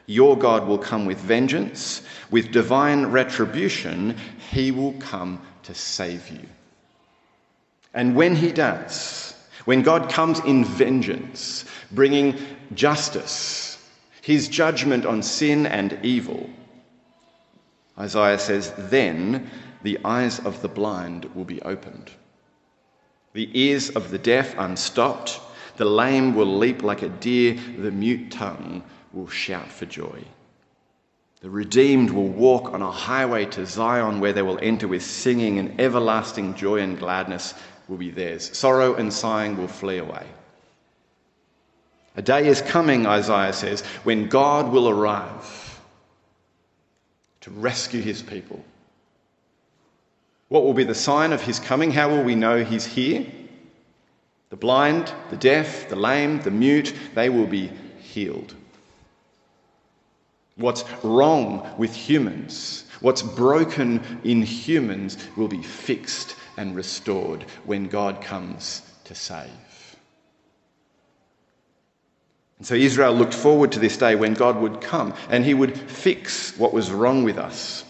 Your 0.07 0.37
God 0.37 0.67
will 0.67 0.79
come 0.79 1.05
with 1.05 1.19
vengeance, 1.19 2.03
with 2.31 2.51
divine 2.51 3.07
retribution, 3.07 4.17
he 4.51 4.71
will 4.71 4.95
come 4.95 5.41
to 5.65 5.75
save 5.75 6.29
you. 6.31 6.49
And 7.95 8.17
when 8.17 8.35
he 8.35 8.51
does, 8.51 9.35
when 9.67 9.83
God 9.83 10.11
comes 10.11 10.41
in 10.41 10.65
vengeance, 10.65 11.67
bringing 11.93 12.37
justice, 12.75 13.79
his 14.23 14.49
judgment 14.49 15.05
on 15.05 15.23
sin 15.23 15.67
and 15.67 15.99
evil, 16.03 16.49
Isaiah 17.99 18.39
says, 18.39 18.73
then 18.77 19.51
the 19.83 19.99
eyes 20.05 20.41
of 20.41 20.63
the 20.63 20.69
blind 20.69 21.27
will 21.35 21.45
be 21.45 21.61
opened 21.63 22.11
the 23.33 23.49
ears 23.59 23.91
of 23.91 24.11
the 24.11 24.19
deaf 24.19 24.55
unstopped, 24.59 25.41
the 25.77 25.85
lame 25.85 26.35
will 26.35 26.59
leap 26.59 26.83
like 26.83 27.03
a 27.03 27.09
deer, 27.09 27.55
the 27.79 27.91
mute 27.91 28.31
tongue 28.31 28.83
will 29.13 29.29
shout 29.29 29.69
for 29.69 29.87
joy. 29.87 30.23
The 31.41 31.51
redeemed 31.51 32.11
will 32.11 32.29
walk 32.29 32.73
on 32.73 32.83
a 32.83 32.91
highway 32.91 33.47
to 33.47 33.67
Zion 33.67 34.21
where 34.21 34.33
they 34.33 34.43
will 34.43 34.61
enter 34.63 34.87
with 34.87 35.03
singing, 35.03 35.59
and 35.59 35.81
everlasting 35.81 36.55
joy 36.55 36.81
and 36.81 36.99
gladness 36.99 37.55
will 37.89 37.97
be 37.97 38.11
theirs. 38.11 38.57
Sorrow 38.57 38.95
and 38.95 39.13
sighing 39.13 39.57
will 39.57 39.69
flee 39.69 39.99
away. 39.99 40.27
A 42.17 42.23
day 42.23 42.47
is 42.47 42.61
coming, 42.63 43.07
Isaiah 43.07 43.53
says, 43.53 43.81
when 44.05 44.29
God 44.29 44.71
will 44.71 44.89
arrive 44.89 45.81
to 47.41 47.51
rescue 47.51 48.03
his 48.03 48.23
people 48.23 48.63
what 50.53 50.65
will 50.65 50.75
be 50.75 50.85
the 50.85 50.95
sign 50.95 51.33
of 51.33 51.41
his 51.41 51.59
coming? 51.59 51.91
How 51.91 52.11
will 52.11 52.23
we 52.23 52.35
know 52.35 52.63
he's 52.63 52.85
here? 52.85 53.27
The 54.51 54.57
blind, 54.57 55.11
the 55.31 55.37
deaf, 55.39 55.89
the 55.89 55.97
lame, 55.97 56.43
the 56.43 56.51
mute, 56.51 56.95
they 57.15 57.31
will 57.31 57.47
be 57.47 57.73
healed. 58.01 58.55
What's 60.57 60.85
wrong 61.03 61.67
with 61.79 61.95
humans, 61.95 62.85
what's 63.01 63.23
broken 63.23 64.03
in 64.25 64.43
humans, 64.43 65.17
will 65.39 65.49
be 65.49 65.63
fixed 65.63 66.37
and 66.59 66.77
restored 66.77 67.47
when 67.65 67.89
God 67.89 68.21
comes 68.21 68.83
to 69.05 69.15
save. 69.15 69.49
And 72.59 72.67
so 72.67 72.75
Israel 72.75 73.15
looked 73.15 73.33
forward 73.33 73.73
to 73.73 73.79
this 73.79 73.97
day 73.97 74.17
when 74.17 74.35
God 74.35 74.61
would 74.61 74.83
come 74.83 75.15
and 75.31 75.47
he 75.47 75.55
would 75.55 75.79
fix 75.79 76.55
what 76.59 76.75
was 76.75 76.93
wrong 76.93 77.25
with 77.25 77.39
us. 77.39 77.85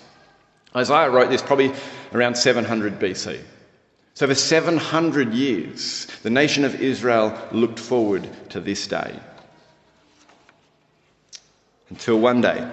Isaiah 0.75 1.11
wrote 1.11 1.31
this 1.31 1.43
probably 1.43 1.73
around 2.13 2.37
700 2.37 2.99
BC. 2.99 3.41
So, 4.15 4.27
for 4.27 4.35
700 4.35 5.33
years, 5.33 6.07
the 6.23 6.31
nation 6.31 6.65
of 6.65 6.81
Israel 6.81 7.39
looked 7.51 7.79
forward 7.79 8.29
to 8.51 8.61
this 8.61 8.87
day. 8.87 9.19
Until 11.89 12.19
one 12.19 12.41
day, 12.41 12.71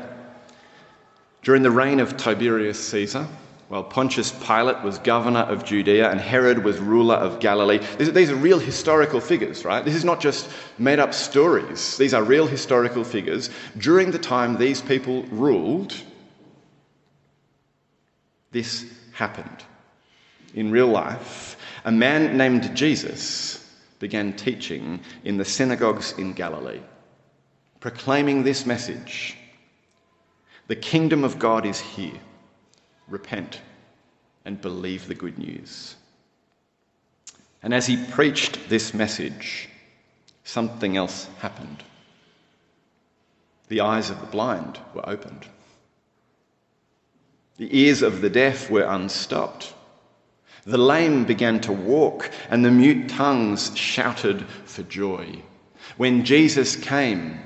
during 1.43 1.63
the 1.63 1.71
reign 1.71 1.99
of 1.99 2.17
Tiberius 2.17 2.79
Caesar, 2.89 3.27
while 3.69 3.83
Pontius 3.83 4.31
Pilate 4.31 4.81
was 4.83 4.97
governor 4.97 5.41
of 5.41 5.63
Judea 5.63 6.09
and 6.09 6.19
Herod 6.19 6.63
was 6.63 6.79
ruler 6.79 7.15
of 7.15 7.39
Galilee. 7.39 7.77
These 7.99 8.31
are 8.31 8.35
real 8.35 8.57
historical 8.57 9.21
figures, 9.21 9.63
right? 9.63 9.85
This 9.85 9.93
is 9.93 10.03
not 10.03 10.19
just 10.19 10.49
made 10.79 10.97
up 10.97 11.13
stories. 11.13 11.95
These 11.97 12.15
are 12.15 12.23
real 12.23 12.47
historical 12.47 13.03
figures. 13.03 13.51
During 13.77 14.09
the 14.09 14.17
time 14.17 14.57
these 14.57 14.81
people 14.81 15.23
ruled, 15.25 15.93
this 18.51 18.85
happened. 19.13 19.63
In 20.53 20.71
real 20.71 20.87
life, 20.87 21.57
a 21.85 21.91
man 21.91 22.37
named 22.37 22.75
Jesus 22.75 23.65
began 23.99 24.33
teaching 24.33 25.01
in 25.23 25.37
the 25.37 25.45
synagogues 25.45 26.13
in 26.17 26.33
Galilee, 26.33 26.81
proclaiming 27.79 28.43
this 28.43 28.65
message 28.65 29.35
The 30.67 30.75
kingdom 30.75 31.23
of 31.23 31.39
God 31.39 31.65
is 31.65 31.79
here. 31.79 32.19
Repent 33.07 33.61
and 34.45 34.61
believe 34.61 35.07
the 35.07 35.15
good 35.15 35.37
news. 35.37 35.95
And 37.61 37.73
as 37.73 37.87
he 37.87 38.05
preached 38.05 38.69
this 38.69 38.93
message, 38.93 39.67
something 40.43 40.95
else 40.95 41.27
happened. 41.39 41.83
The 43.67 43.81
eyes 43.81 44.09
of 44.09 44.19
the 44.21 44.27
blind 44.27 44.79
were 44.93 45.07
opened. 45.07 45.45
The 47.59 47.77
ears 47.77 48.01
of 48.01 48.21
the 48.21 48.29
deaf 48.29 48.69
were 48.69 48.85
unstopped. 48.85 49.73
The 50.63 50.77
lame 50.77 51.25
began 51.25 51.59
to 51.61 51.73
walk, 51.73 52.31
and 52.49 52.63
the 52.63 52.71
mute 52.71 53.09
tongues 53.09 53.77
shouted 53.77 54.45
for 54.63 54.83
joy. 54.83 55.43
When 55.97 56.23
Jesus 56.23 56.77
came, 56.77 57.37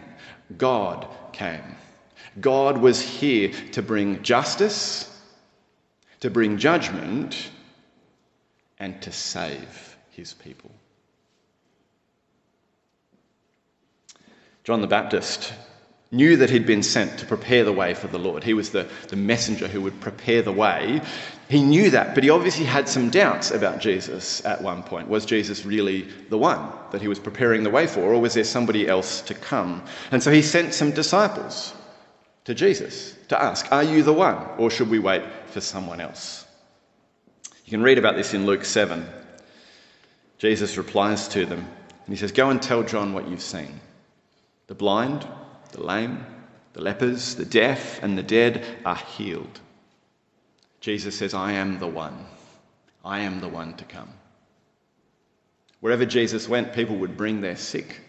God 0.55 1.07
came. 1.31 1.75
God 2.39 2.77
was 2.77 3.01
here 3.01 3.51
to 3.71 3.81
bring 3.81 4.21
justice, 4.21 5.09
to 6.19 6.29
bring 6.29 6.59
judgment, 6.59 7.49
and 8.77 9.01
to 9.01 9.11
save 9.11 9.97
his 10.11 10.33
people. 10.33 10.69
John 14.63 14.81
the 14.81 14.87
Baptist 14.87 15.53
knew 16.13 16.37
that 16.37 16.49
he'd 16.49 16.65
been 16.65 16.83
sent 16.83 17.19
to 17.19 17.25
prepare 17.25 17.63
the 17.63 17.73
way 17.73 17.93
for 17.93 18.07
the 18.07 18.19
Lord. 18.19 18.43
He 18.43 18.53
was 18.53 18.69
the, 18.69 18.87
the 19.09 19.15
messenger 19.15 19.67
who 19.67 19.81
would 19.81 19.99
prepare 19.99 20.41
the 20.41 20.51
way. 20.51 21.01
He 21.49 21.61
knew 21.61 21.89
that, 21.89 22.15
but 22.15 22.23
he 22.23 22.29
obviously 22.29 22.65
had 22.65 22.87
some 22.87 23.09
doubts 23.09 23.51
about 23.51 23.79
Jesus 23.79 24.45
at 24.45 24.61
one 24.61 24.83
point. 24.83 25.09
Was 25.09 25.25
Jesus 25.25 25.65
really 25.65 26.03
the 26.29 26.37
one 26.37 26.71
that 26.91 27.01
he 27.01 27.07
was 27.07 27.19
preparing 27.19 27.63
the 27.63 27.69
way 27.69 27.87
for, 27.87 28.01
or 28.01 28.21
was 28.21 28.35
there 28.35 28.43
somebody 28.43 28.87
else 28.87 29.21
to 29.23 29.33
come? 29.33 29.83
And 30.11 30.23
so 30.23 30.31
he 30.31 30.41
sent 30.41 30.73
some 30.73 30.91
disciples 30.91 31.73
to 32.45 32.53
Jesus 32.53 33.15
to 33.29 33.41
ask, 33.41 33.71
Are 33.71 33.83
you 33.83 34.03
the 34.03 34.13
one, 34.13 34.37
or 34.57 34.69
should 34.69 34.89
we 34.89 34.99
wait 34.99 35.23
for 35.47 35.61
someone 35.61 35.99
else? 35.99 36.45
You 37.65 37.71
can 37.71 37.81
read 37.81 37.97
about 37.97 38.15
this 38.15 38.33
in 38.33 38.45
Luke 38.45 38.65
7. 38.65 39.07
Jesus 40.37 40.77
replies 40.77 41.27
to 41.29 41.45
them, 41.45 41.59
and 41.59 42.13
he 42.13 42.17
says, 42.17 42.31
Go 42.31 42.49
and 42.49 42.61
tell 42.61 42.83
John 42.83 43.13
what 43.13 43.27
you've 43.27 43.41
seen. 43.41 43.79
The 44.67 44.75
blind, 44.75 45.27
the 45.73 45.83
lame, 45.83 46.25
the 46.73 46.81
lepers, 46.81 47.35
the 47.35 47.45
deaf, 47.45 48.01
and 48.01 48.17
the 48.17 48.23
dead 48.23 48.65
are 48.85 48.95
healed. 48.95 49.59
Jesus 50.79 51.17
says, 51.17 51.33
I 51.33 51.53
am 51.53 51.79
the 51.79 51.87
one. 51.87 52.25
I 53.05 53.19
am 53.19 53.41
the 53.41 53.49
one 53.49 53.75
to 53.75 53.83
come. 53.83 54.09
Wherever 55.81 56.05
Jesus 56.05 56.47
went, 56.47 56.73
people 56.73 56.95
would 56.97 57.17
bring 57.17 57.41
their 57.41 57.57
sick 57.57 58.01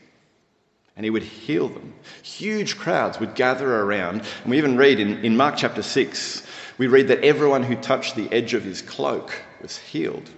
and 0.96 1.04
he 1.04 1.10
would 1.10 1.24
heal 1.24 1.68
them. 1.68 1.92
Huge 2.22 2.78
crowds 2.78 3.18
would 3.18 3.34
gather 3.34 3.80
around. 3.80 4.22
And 4.42 4.50
we 4.50 4.58
even 4.58 4.76
read 4.76 5.00
in, 5.00 5.24
in 5.24 5.36
Mark 5.36 5.56
chapter 5.56 5.82
6, 5.82 6.46
we 6.78 6.86
read 6.86 7.08
that 7.08 7.24
everyone 7.24 7.64
who 7.64 7.74
touched 7.74 8.14
the 8.14 8.32
edge 8.32 8.54
of 8.54 8.62
his 8.62 8.80
cloak 8.80 9.34
was 9.60 9.76
healed. 9.76 10.30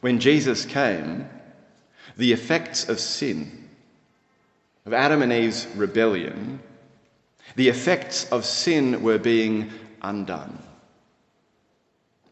When 0.00 0.20
Jesus 0.20 0.66
came, 0.66 1.28
the 2.16 2.32
effects 2.32 2.88
of 2.88 3.00
sin, 3.00 3.57
of 4.88 4.94
Adam 4.94 5.20
and 5.20 5.30
Eve's 5.30 5.66
rebellion, 5.76 6.58
the 7.56 7.68
effects 7.68 8.24
of 8.32 8.42
sin 8.42 9.02
were 9.02 9.18
being 9.18 9.70
undone. 10.00 10.62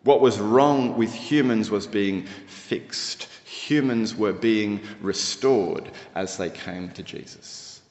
What 0.05 0.23
was 0.23 0.41
wrong 0.41 0.97
with 0.97 1.13
humans 1.13 1.71
was 1.71 1.87
being 1.87 2.25
fixed. 2.47 3.29
Humans 3.45 4.15
were 4.15 4.33
being 4.33 4.81
restored 5.03 5.91
as 6.15 6.39
they 6.39 6.49
came 6.49 6.89
to 6.93 7.03
Jesus. 7.03 7.83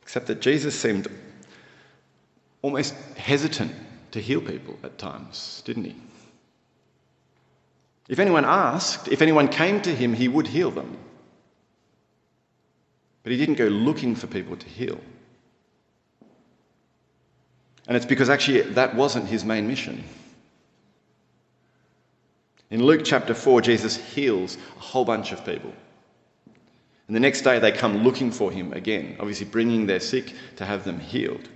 Except 0.00 0.28
that 0.28 0.40
Jesus 0.40 0.74
seemed 0.74 1.08
almost 2.62 2.94
hesitant 3.18 3.74
to 4.12 4.22
heal 4.22 4.40
people 4.40 4.78
at 4.82 4.96
times, 4.96 5.62
didn't 5.66 5.84
he? 5.84 5.96
If 8.08 8.18
anyone 8.18 8.44
asked, 8.46 9.08
if 9.08 9.20
anyone 9.20 9.48
came 9.48 9.80
to 9.82 9.94
him, 9.94 10.14
he 10.14 10.28
would 10.28 10.46
heal 10.46 10.70
them. 10.70 10.96
But 13.22 13.32
he 13.32 13.38
didn't 13.38 13.56
go 13.56 13.66
looking 13.66 14.14
for 14.14 14.26
people 14.26 14.56
to 14.56 14.66
heal. 14.66 14.98
And 17.86 17.96
it's 17.96 18.06
because 18.06 18.30
actually 18.30 18.62
that 18.62 18.94
wasn't 18.94 19.28
his 19.28 19.44
main 19.44 19.66
mission. 19.66 20.04
In 22.70 22.82
Luke 22.82 23.02
chapter 23.04 23.34
4, 23.34 23.62
Jesus 23.62 23.96
heals 23.96 24.56
a 24.76 24.80
whole 24.80 25.04
bunch 25.04 25.32
of 25.32 25.44
people. 25.44 25.72
And 27.06 27.16
the 27.16 27.20
next 27.20 27.42
day 27.42 27.58
they 27.58 27.72
come 27.72 28.04
looking 28.04 28.30
for 28.30 28.50
him 28.50 28.74
again, 28.74 29.16
obviously 29.18 29.46
bringing 29.46 29.86
their 29.86 30.00
sick 30.00 30.34
to 30.56 30.66
have 30.66 30.84
them 30.84 31.00
healed. 31.00 31.48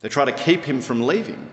They 0.00 0.08
try 0.08 0.24
to 0.24 0.32
keep 0.32 0.64
him 0.64 0.80
from 0.80 1.06
leaving. 1.06 1.50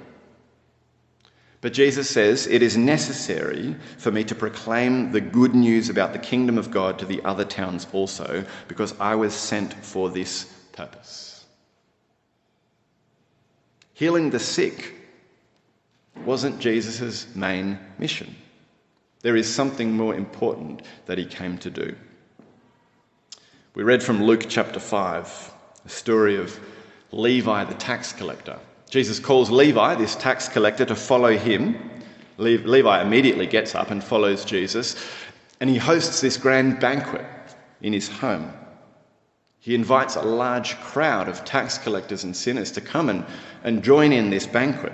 But 1.62 1.74
Jesus 1.74 2.10
says, 2.10 2.46
It 2.46 2.62
is 2.62 2.78
necessary 2.78 3.76
for 3.98 4.12
me 4.12 4.24
to 4.26 4.36
proclaim 4.36 5.12
the 5.12 5.22
good 5.22 5.56
news 5.56 5.90
about 5.90 6.14
the 6.14 6.20
kingdom 6.20 6.58
of 6.58 6.72
God 6.72 7.00
to 7.00 7.06
the 7.06 7.24
other 7.24 7.46
towns 7.46 7.88
also, 7.94 8.46
because 8.68 8.94
I 9.00 9.16
was 9.16 9.34
sent 9.34 9.74
for 9.74 10.10
this 10.10 10.46
purpose. 10.72 11.46
Healing 13.94 14.30
the 14.30 14.40
sick 14.40 14.94
wasn't 16.26 16.60
Jesus' 16.60 17.36
main 17.36 17.80
mission. 17.98 18.36
There 19.22 19.36
is 19.36 19.52
something 19.52 19.92
more 19.92 20.14
important 20.14 20.84
that 21.08 21.18
he 21.18 21.26
came 21.26 21.58
to 21.60 21.72
do. 21.72 21.96
We 23.74 23.84
read 23.84 24.04
from 24.04 24.24
Luke 24.24 24.46
chapter 24.48 24.80
5, 24.80 25.52
a 25.86 25.90
story 25.90 26.38
of 26.38 26.60
Levi 27.12 27.64
the 27.64 27.74
tax 27.74 28.14
collector. 28.14 28.60
Jesus 28.90 29.20
calls 29.20 29.50
Levi, 29.50 29.96
this 29.96 30.16
tax 30.16 30.48
collector, 30.48 30.86
to 30.86 30.96
follow 30.96 31.38
him. 31.38 31.78
Levi 32.38 33.02
immediately 33.02 33.48
gets 33.48 33.76
up 33.76 33.92
and 33.92 34.04
follows 34.04 34.46
Jesus, 34.46 34.96
and 35.60 35.70
he 35.70 35.78
hosts 35.78 36.22
this 36.22 36.38
grand 36.38 36.80
banquet 36.80 37.26
in 37.82 37.94
his 37.94 38.08
home. 38.08 38.54
He 39.60 39.76
invites 39.76 40.16
a 40.16 40.22
large 40.22 40.80
crowd 40.80 41.28
of 41.28 41.44
tax 41.44 41.78
collectors 41.78 42.24
and 42.24 42.36
sinners 42.36 42.72
to 42.72 42.82
come 42.82 43.10
and, 43.10 43.26
and 43.64 43.84
join 43.84 44.14
in 44.14 44.30
this 44.30 44.48
banquet. 44.48 44.94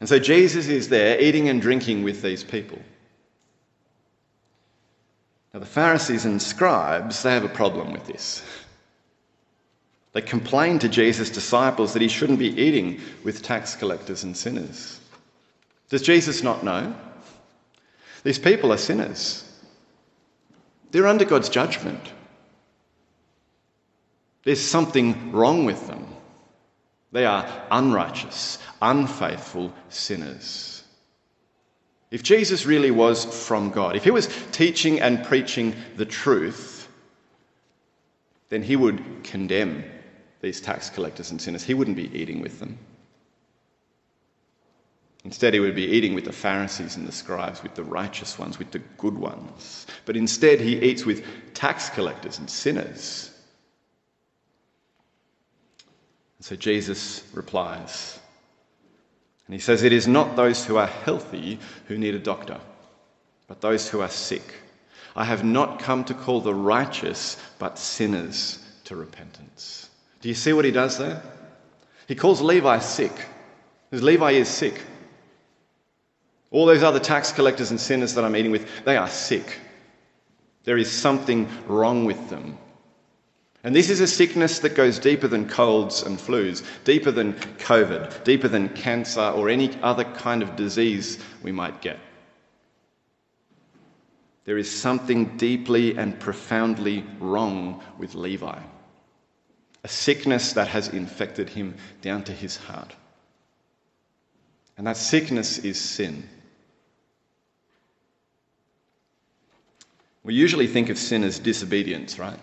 And 0.00 0.08
so 0.08 0.18
Jesus 0.18 0.68
is 0.68 0.88
there 0.88 1.20
eating 1.20 1.48
and 1.48 1.62
drinking 1.62 2.02
with 2.02 2.20
these 2.20 2.44
people. 2.44 2.78
Now, 5.54 5.60
the 5.60 5.66
Pharisees 5.66 6.26
and 6.26 6.40
scribes, 6.40 7.22
they 7.22 7.32
have 7.32 7.44
a 7.44 7.48
problem 7.48 7.92
with 7.92 8.06
this. 8.06 8.42
They 10.12 10.20
complain 10.20 10.78
to 10.80 10.88
Jesus' 10.88 11.30
disciples 11.30 11.92
that 11.92 12.02
he 12.02 12.08
shouldn't 12.08 12.40
be 12.40 12.60
eating 12.60 13.00
with 13.22 13.42
tax 13.42 13.76
collectors 13.76 14.24
and 14.24 14.36
sinners. 14.36 14.98
Does 15.88 16.02
Jesus 16.02 16.42
not 16.42 16.64
know? 16.64 16.94
These 18.24 18.38
people 18.38 18.72
are 18.72 18.78
sinners. 18.78 19.44
They're 20.90 21.06
under 21.06 21.24
God's 21.24 21.48
judgment. 21.48 22.00
There's 24.44 24.60
something 24.60 25.32
wrong 25.32 25.64
with 25.64 25.86
them. 25.86 26.06
They 27.12 27.24
are 27.24 27.48
unrighteous, 27.70 28.58
unfaithful 28.82 29.72
sinners. 29.88 30.82
If 32.10 32.22
Jesus 32.24 32.66
really 32.66 32.90
was 32.90 33.46
from 33.46 33.70
God, 33.70 33.94
if 33.94 34.04
he 34.04 34.10
was 34.10 34.28
teaching 34.50 35.00
and 35.00 35.24
preaching 35.24 35.76
the 35.96 36.06
truth, 36.06 36.88
then 38.48 38.62
he 38.62 38.74
would 38.74 39.22
condemn 39.22 39.84
these 40.40 40.60
tax 40.60 40.90
collectors 40.90 41.30
and 41.30 41.40
sinners. 41.40 41.64
He 41.64 41.74
wouldn't 41.74 41.96
be 41.96 42.10
eating 42.18 42.40
with 42.40 42.58
them. 42.60 42.78
Instead, 45.24 45.52
he 45.52 45.60
would 45.60 45.74
be 45.74 45.84
eating 45.84 46.14
with 46.14 46.24
the 46.24 46.32
Pharisees 46.32 46.96
and 46.96 47.06
the 47.06 47.12
scribes, 47.12 47.62
with 47.62 47.74
the 47.74 47.84
righteous 47.84 48.38
ones, 48.38 48.58
with 48.58 48.70
the 48.70 48.78
good 48.96 49.18
ones. 49.18 49.86
But 50.06 50.16
instead, 50.16 50.60
he 50.60 50.80
eats 50.80 51.04
with 51.04 51.24
tax 51.52 51.90
collectors 51.90 52.38
and 52.38 52.48
sinners. 52.48 53.30
And 56.38 56.44
so 56.46 56.56
Jesus 56.56 57.22
replies. 57.34 58.18
And 59.46 59.52
he 59.54 59.60
says, 59.60 59.82
It 59.82 59.92
is 59.92 60.08
not 60.08 60.36
those 60.36 60.64
who 60.64 60.78
are 60.78 60.86
healthy 60.86 61.58
who 61.86 61.98
need 61.98 62.14
a 62.14 62.18
doctor, 62.18 62.58
but 63.46 63.60
those 63.60 63.90
who 63.90 64.00
are 64.00 64.08
sick. 64.08 64.54
I 65.14 65.24
have 65.24 65.44
not 65.44 65.80
come 65.80 66.04
to 66.04 66.14
call 66.14 66.40
the 66.40 66.54
righteous, 66.54 67.36
but 67.58 67.78
sinners 67.78 68.58
to 68.84 68.96
repentance. 68.96 69.89
Do 70.20 70.28
you 70.28 70.34
see 70.34 70.52
what 70.52 70.64
he 70.64 70.70
does 70.70 70.98
there? 70.98 71.22
He 72.06 72.14
calls 72.14 72.40
Levi 72.40 72.78
sick, 72.80 73.12
because 73.88 74.02
Levi 74.02 74.32
is 74.32 74.48
sick. 74.48 74.82
All 76.50 76.66
those 76.66 76.82
other 76.82 76.98
tax 76.98 77.32
collectors 77.32 77.70
and 77.70 77.80
sinners 77.80 78.14
that 78.14 78.24
I'm 78.24 78.36
eating 78.36 78.50
with, 78.50 78.68
they 78.84 78.96
are 78.96 79.08
sick. 79.08 79.60
There 80.64 80.76
is 80.76 80.90
something 80.90 81.48
wrong 81.66 82.04
with 82.04 82.28
them. 82.28 82.58
And 83.62 83.76
this 83.76 83.90
is 83.90 84.00
a 84.00 84.06
sickness 84.06 84.58
that 84.60 84.74
goes 84.74 84.98
deeper 84.98 85.28
than 85.28 85.48
colds 85.48 86.02
and 86.02 86.18
flus, 86.18 86.64
deeper 86.84 87.10
than 87.10 87.34
COVID, 87.34 88.24
deeper 88.24 88.48
than 88.48 88.70
cancer 88.70 89.20
or 89.20 89.48
any 89.48 89.70
other 89.82 90.04
kind 90.04 90.42
of 90.42 90.56
disease 90.56 91.18
we 91.42 91.52
might 91.52 91.82
get. 91.82 91.98
There 94.46 94.56
is 94.56 94.70
something 94.70 95.36
deeply 95.36 95.96
and 95.96 96.18
profoundly 96.18 97.04
wrong 97.18 97.82
with 97.98 98.14
Levi, 98.14 98.58
a 99.82 99.88
sickness 99.88 100.52
that 100.54 100.68
has 100.68 100.88
infected 100.88 101.48
him 101.48 101.74
down 102.02 102.24
to 102.24 102.32
his 102.32 102.56
heart. 102.56 102.94
And 104.76 104.86
that 104.86 104.96
sickness 104.96 105.58
is 105.58 105.80
sin. 105.80 106.28
We 110.22 110.34
usually 110.34 110.66
think 110.66 110.90
of 110.90 110.98
sin 110.98 111.24
as 111.24 111.38
disobedience, 111.38 112.18
right? 112.18 112.38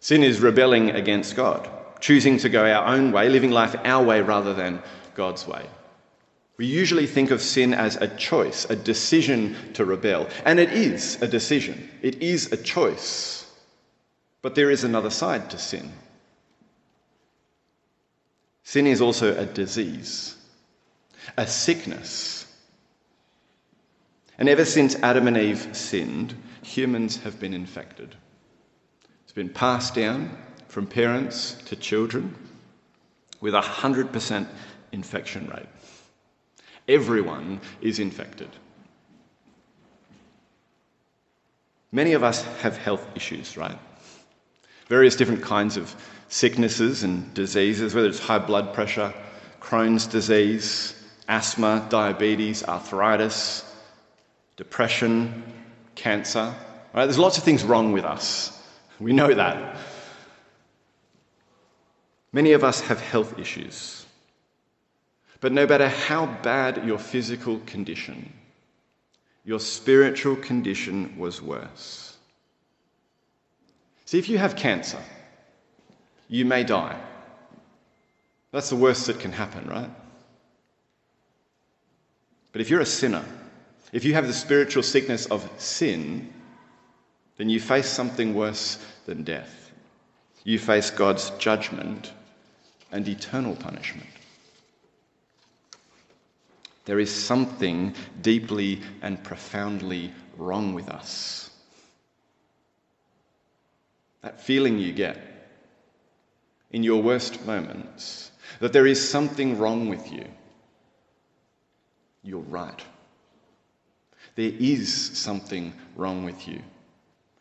Sin 0.00 0.22
is 0.22 0.40
rebelling 0.40 0.90
against 0.90 1.36
God, 1.36 1.68
choosing 2.00 2.38
to 2.38 2.48
go 2.48 2.64
our 2.64 2.86
own 2.86 3.12
way, 3.12 3.28
living 3.28 3.50
life 3.50 3.76
our 3.84 4.04
way 4.04 4.22
rather 4.22 4.54
than 4.54 4.82
God's 5.14 5.46
way. 5.46 5.66
We 6.56 6.66
usually 6.66 7.06
think 7.06 7.30
of 7.30 7.40
sin 7.40 7.72
as 7.72 7.96
a 7.96 8.08
choice, 8.08 8.64
a 8.68 8.74
decision 8.74 9.56
to 9.74 9.84
rebel. 9.84 10.28
And 10.44 10.58
it 10.58 10.72
is 10.72 11.20
a 11.22 11.28
decision, 11.28 11.88
it 12.02 12.22
is 12.22 12.52
a 12.52 12.56
choice. 12.56 13.44
But 14.42 14.54
there 14.54 14.70
is 14.70 14.84
another 14.84 15.10
side 15.10 15.50
to 15.50 15.58
sin. 15.58 15.92
Sin 18.68 18.86
is 18.86 19.00
also 19.00 19.34
a 19.34 19.46
disease, 19.46 20.36
a 21.38 21.46
sickness. 21.46 22.44
And 24.36 24.46
ever 24.46 24.66
since 24.66 24.94
Adam 24.96 25.26
and 25.26 25.38
Eve 25.38 25.74
sinned, 25.74 26.34
humans 26.60 27.16
have 27.22 27.40
been 27.40 27.54
infected 27.54 28.14
It's 29.22 29.32
been 29.32 29.48
passed 29.48 29.94
down 29.94 30.36
from 30.66 30.86
parents 30.86 31.54
to 31.64 31.76
children 31.76 32.36
with 33.40 33.54
a 33.54 33.62
100% 33.62 34.46
infection 34.92 35.48
rate. 35.48 35.68
Everyone 36.86 37.62
is 37.80 37.98
infected. 37.98 38.50
Many 41.90 42.12
of 42.12 42.22
us 42.22 42.42
have 42.60 42.76
health 42.76 43.08
issues, 43.14 43.56
right? 43.56 43.78
Various 44.88 45.16
different 45.16 45.42
kinds 45.42 45.78
of 45.78 45.96
sicknesses 46.28 47.02
and 47.02 47.32
diseases, 47.34 47.94
whether 47.94 48.08
it's 48.08 48.18
high 48.18 48.38
blood 48.38 48.74
pressure, 48.74 49.12
Crohn's 49.60 50.06
disease, 50.06 50.94
asthma, 51.28 51.86
diabetes, 51.88 52.64
arthritis, 52.64 53.64
depression, 54.56 55.44
cancer. 55.94 56.54
Right? 56.94 57.04
There's 57.04 57.18
lots 57.18 57.38
of 57.38 57.44
things 57.44 57.64
wrong 57.64 57.92
with 57.92 58.04
us. 58.04 58.54
We 59.00 59.12
know 59.12 59.32
that. 59.32 59.76
Many 62.32 62.52
of 62.52 62.64
us 62.64 62.80
have 62.82 63.00
health 63.00 63.38
issues. 63.38 64.04
But 65.40 65.52
no 65.52 65.66
matter 65.66 65.88
how 65.88 66.26
bad 66.42 66.84
your 66.84 66.98
physical 66.98 67.60
condition, 67.60 68.32
your 69.44 69.60
spiritual 69.60 70.36
condition 70.36 71.16
was 71.16 71.40
worse. 71.40 72.16
See, 74.04 74.18
if 74.18 74.28
you 74.28 74.38
have 74.38 74.56
cancer, 74.56 74.98
you 76.28 76.44
may 76.44 76.64
die. 76.64 76.98
That's 78.52 78.70
the 78.70 78.76
worst 78.76 79.06
that 79.06 79.20
can 79.20 79.32
happen, 79.32 79.66
right? 79.68 79.90
But 82.52 82.60
if 82.60 82.70
you're 82.70 82.80
a 82.80 82.86
sinner, 82.86 83.24
if 83.92 84.04
you 84.04 84.14
have 84.14 84.26
the 84.26 84.32
spiritual 84.32 84.82
sickness 84.82 85.26
of 85.26 85.48
sin, 85.58 86.32
then 87.36 87.48
you 87.48 87.60
face 87.60 87.88
something 87.88 88.34
worse 88.34 88.84
than 89.06 89.22
death. 89.22 89.72
You 90.44 90.58
face 90.58 90.90
God's 90.90 91.30
judgment 91.38 92.12
and 92.90 93.06
eternal 93.06 93.54
punishment. 93.54 94.08
There 96.84 96.98
is 96.98 97.14
something 97.14 97.94
deeply 98.22 98.80
and 99.02 99.22
profoundly 99.22 100.12
wrong 100.38 100.72
with 100.72 100.88
us. 100.88 101.50
That 104.22 104.40
feeling 104.40 104.78
you 104.78 104.92
get 104.92 105.37
in 106.70 106.82
your 106.82 107.02
worst 107.02 107.44
moments 107.46 108.30
that 108.60 108.72
there 108.72 108.86
is 108.86 109.08
something 109.08 109.58
wrong 109.58 109.88
with 109.88 110.12
you. 110.12 110.24
You're 112.22 112.40
right. 112.40 112.82
There 114.34 114.52
is 114.58 115.18
something 115.18 115.72
wrong 115.96 116.24
with 116.24 116.46
you. 116.46 116.60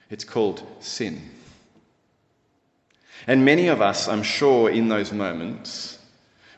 It's 0.09 0.23
called 0.23 0.65
sin. 0.79 1.21
And 3.25 3.43
many 3.43 3.67
of 3.67 3.81
us, 3.81 4.07
I'm 4.07 4.23
sure, 4.23 4.69
in 4.69 4.87
those 4.87 5.11
moments, 5.11 5.99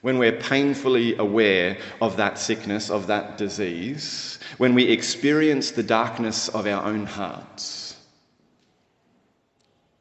when 0.02 0.18
we're 0.18 0.40
painfully 0.40 1.18
aware 1.18 1.78
of 2.02 2.18
that 2.18 2.38
sickness, 2.38 2.90
of 2.90 3.08
that 3.08 3.38
disease, 3.38 4.40
when 4.58 4.74
we 4.74 4.84
experience 4.84 5.72
the 5.72 5.84
darkness 5.84 6.48
of 6.50 6.68
our 6.68 6.86
own 6.86 7.06
hearts, 7.06 7.79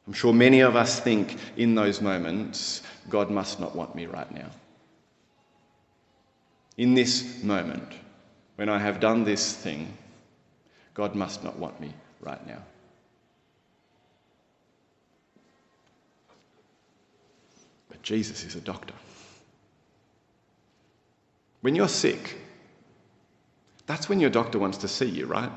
I'm 0.09 0.13
sure 0.15 0.33
many 0.33 0.61
of 0.61 0.75
us 0.75 0.99
think 0.99 1.37
in 1.55 1.75
those 1.75 2.01
moments, 2.01 2.81
God 3.09 3.29
must 3.29 3.59
not 3.59 3.75
want 3.75 3.93
me 3.93 4.07
right 4.07 4.31
now. 4.33 4.49
In 6.77 6.95
this 6.95 7.43
moment, 7.43 7.93
when 8.55 8.69
I 8.69 8.79
have 8.79 8.99
done 8.99 9.23
this 9.23 9.53
thing, 9.53 9.93
God 10.95 11.13
must 11.13 11.43
not 11.43 11.59
want 11.59 11.79
me 11.79 11.93
right 12.21 12.43
now. 12.47 12.57
But 17.89 18.01
Jesus 18.01 18.43
is 18.43 18.55
a 18.55 18.61
doctor. 18.61 18.95
When 21.61 21.75
you're 21.75 21.87
sick, 21.87 22.35
that's 23.85 24.09
when 24.09 24.19
your 24.19 24.31
doctor 24.31 24.57
wants 24.57 24.79
to 24.79 24.87
see 24.87 25.05
you, 25.07 25.27
right? 25.27 25.51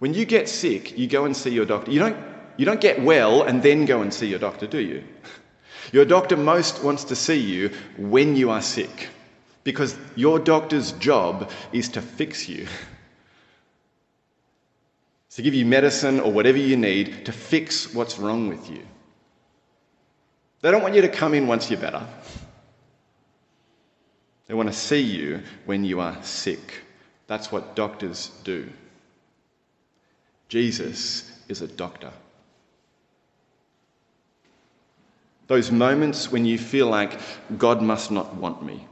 When 0.00 0.14
you 0.14 0.24
get 0.24 0.48
sick, 0.48 0.98
you 0.98 1.06
go 1.06 1.26
and 1.26 1.36
see 1.36 1.50
your 1.50 1.64
doctor. 1.64 1.92
You 1.92 2.00
don't, 2.00 2.37
you 2.58 2.66
don't 2.66 2.80
get 2.80 3.00
well 3.00 3.44
and 3.44 3.62
then 3.62 3.86
go 3.86 4.02
and 4.02 4.12
see 4.12 4.26
your 4.26 4.38
doctor, 4.38 4.66
do 4.66 4.80
you? 4.80 5.04
Your 5.92 6.04
doctor 6.04 6.36
most 6.36 6.84
wants 6.84 7.04
to 7.04 7.16
see 7.16 7.38
you 7.38 7.70
when 7.96 8.36
you 8.36 8.50
are 8.50 8.60
sick 8.60 9.08
because 9.64 9.96
your 10.16 10.38
doctor's 10.38 10.92
job 10.92 11.50
is 11.72 11.88
to 11.90 12.02
fix 12.02 12.46
you. 12.48 12.66
to 15.38 15.42
give 15.42 15.54
you 15.54 15.64
medicine 15.64 16.18
or 16.18 16.32
whatever 16.32 16.58
you 16.58 16.76
need 16.76 17.24
to 17.26 17.30
fix 17.30 17.94
what's 17.94 18.18
wrong 18.18 18.48
with 18.48 18.68
you. 18.68 18.84
They 20.62 20.72
don't 20.72 20.82
want 20.82 20.96
you 20.96 21.02
to 21.02 21.08
come 21.08 21.32
in 21.32 21.46
once 21.46 21.70
you're 21.70 21.78
better. 21.78 22.04
They 24.48 24.54
want 24.54 24.68
to 24.68 24.74
see 24.74 25.00
you 25.00 25.42
when 25.64 25.84
you 25.84 26.00
are 26.00 26.20
sick. 26.24 26.82
That's 27.28 27.52
what 27.52 27.76
doctors 27.76 28.32
do. 28.42 28.68
Jesus 30.48 31.30
is 31.46 31.62
a 31.62 31.68
doctor. 31.68 32.10
Those 35.48 35.72
moments 35.72 36.30
when 36.30 36.44
you 36.44 36.58
feel 36.58 36.88
like 36.88 37.18
God 37.56 37.82
must 37.82 38.10
not 38.10 38.34
want 38.34 38.62
me, 38.62 38.86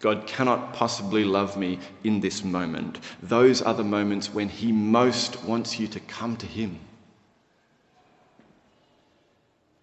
God 0.00 0.26
cannot 0.26 0.72
possibly 0.72 1.24
love 1.24 1.56
me 1.56 1.78
in 2.02 2.20
this 2.20 2.42
moment, 2.42 2.98
those 3.22 3.62
are 3.62 3.74
the 3.74 3.84
moments 3.84 4.32
when 4.32 4.48
He 4.48 4.72
most 4.72 5.44
wants 5.44 5.78
you 5.78 5.86
to 5.88 6.00
come 6.00 6.36
to 6.38 6.46
Him. 6.46 6.78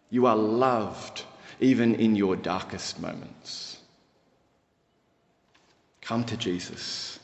You 0.10 0.26
are 0.26 0.36
loved 0.36 1.24
even 1.60 1.96
in 1.96 2.16
your 2.16 2.36
darkest 2.36 3.00
moments. 3.00 3.80
Come 6.02 6.24
to 6.26 6.38
Jesus. 6.38 7.20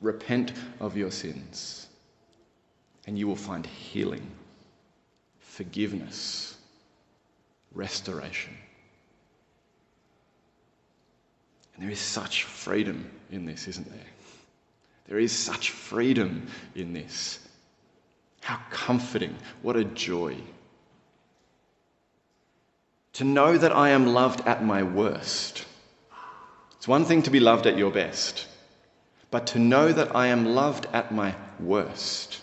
Repent 0.00 0.52
of 0.80 0.96
your 0.96 1.10
sins, 1.10 1.86
and 3.06 3.18
you 3.18 3.26
will 3.26 3.36
find 3.36 3.64
healing, 3.64 4.30
forgiveness, 5.38 6.55
restoration. 7.76 8.52
And 11.74 11.84
there 11.84 11.92
is 11.92 12.00
such 12.00 12.44
freedom 12.44 13.10
in 13.30 13.44
this, 13.44 13.68
isn't 13.68 13.88
there? 13.88 14.06
There 15.08 15.18
is 15.18 15.30
such 15.30 15.70
freedom 15.70 16.48
in 16.74 16.92
this. 16.94 17.38
How 18.40 18.58
comforting. 18.70 19.36
What 19.62 19.76
a 19.76 19.84
joy. 19.84 20.36
To 23.14 23.24
know 23.24 23.56
that 23.56 23.72
I 23.72 23.90
am 23.90 24.06
loved 24.06 24.40
at 24.46 24.64
my 24.64 24.82
worst. 24.82 25.64
It's 26.76 26.88
one 26.88 27.04
thing 27.04 27.22
to 27.22 27.30
be 27.30 27.40
loved 27.40 27.66
at 27.66 27.78
your 27.78 27.90
best, 27.90 28.46
but 29.30 29.48
to 29.48 29.58
know 29.58 29.92
that 29.92 30.14
I 30.16 30.28
am 30.28 30.46
loved 30.46 30.86
at 30.92 31.12
my 31.12 31.34
worst. 31.60 32.40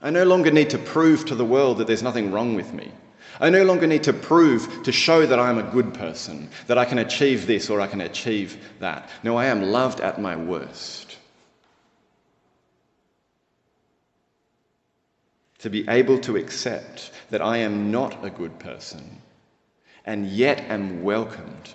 I 0.00 0.10
no 0.10 0.24
longer 0.24 0.50
need 0.50 0.70
to 0.70 0.78
prove 0.78 1.26
to 1.26 1.34
the 1.34 1.44
world 1.44 1.78
that 1.78 1.86
there's 1.86 2.02
nothing 2.02 2.30
wrong 2.30 2.54
with 2.54 2.72
me. 2.72 2.92
I 3.40 3.50
no 3.50 3.64
longer 3.64 3.86
need 3.86 4.04
to 4.04 4.12
prove 4.12 4.82
to 4.82 4.92
show 4.92 5.24
that 5.24 5.38
I'm 5.38 5.58
a 5.58 5.70
good 5.70 5.94
person, 5.94 6.48
that 6.66 6.78
I 6.78 6.84
can 6.84 6.98
achieve 6.98 7.46
this 7.46 7.70
or 7.70 7.80
I 7.80 7.86
can 7.86 8.00
achieve 8.00 8.56
that. 8.80 9.08
No, 9.22 9.36
I 9.36 9.46
am 9.46 9.62
loved 9.62 10.00
at 10.00 10.20
my 10.20 10.36
worst. 10.36 11.16
To 15.60 15.70
be 15.70 15.88
able 15.88 16.18
to 16.20 16.36
accept 16.36 17.10
that 17.30 17.42
I 17.42 17.58
am 17.58 17.90
not 17.90 18.24
a 18.24 18.30
good 18.30 18.58
person 18.58 19.22
and 20.04 20.26
yet 20.26 20.60
am 20.70 21.02
welcomed 21.02 21.74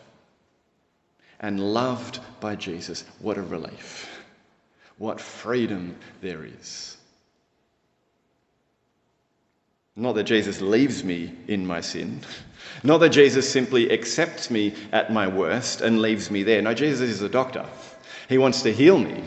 and 1.39 1.60
loved 1.60 2.19
by 2.39 2.56
Jesus. 2.56 3.04
What 3.19 3.38
a 3.38 3.41
relief. 3.41 4.10
What 4.97 5.19
freedom 5.19 5.97
there 6.21 6.45
is. 6.45 6.97
Not 9.96 10.16
that 10.16 10.24
Jesus 10.24 10.60
leaves 10.60 11.04
me 11.04 11.36
in 11.48 11.66
my 11.66 11.82
sin. 11.82 12.22
Not 12.84 12.98
that 13.00 13.10
Jesus 13.10 13.48
simply 13.48 13.92
accepts 13.92 14.50
me 14.50 14.74
at 14.92 15.14
my 15.14 15.28
worst 15.28 15.82
and 15.82 16.02
leaves 16.02 16.32
me 16.32 16.42
there. 16.44 16.62
No, 16.62 16.74
Jesus 16.74 17.10
is 17.10 17.22
a 17.22 17.30
doctor. 17.30 17.66
He 18.28 18.40
wants 18.40 18.64
to 18.64 18.74
heal 18.74 18.98
me 18.98 19.24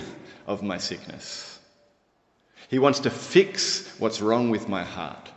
of 0.46 0.62
my 0.62 0.78
sickness. 0.78 1.60
He 2.68 2.80
wants 2.80 2.98
to 3.00 3.10
fix 3.10 3.88
what's 3.98 4.20
wrong 4.20 4.50
with 4.50 4.68
my 4.68 4.82
heart. 4.82 5.30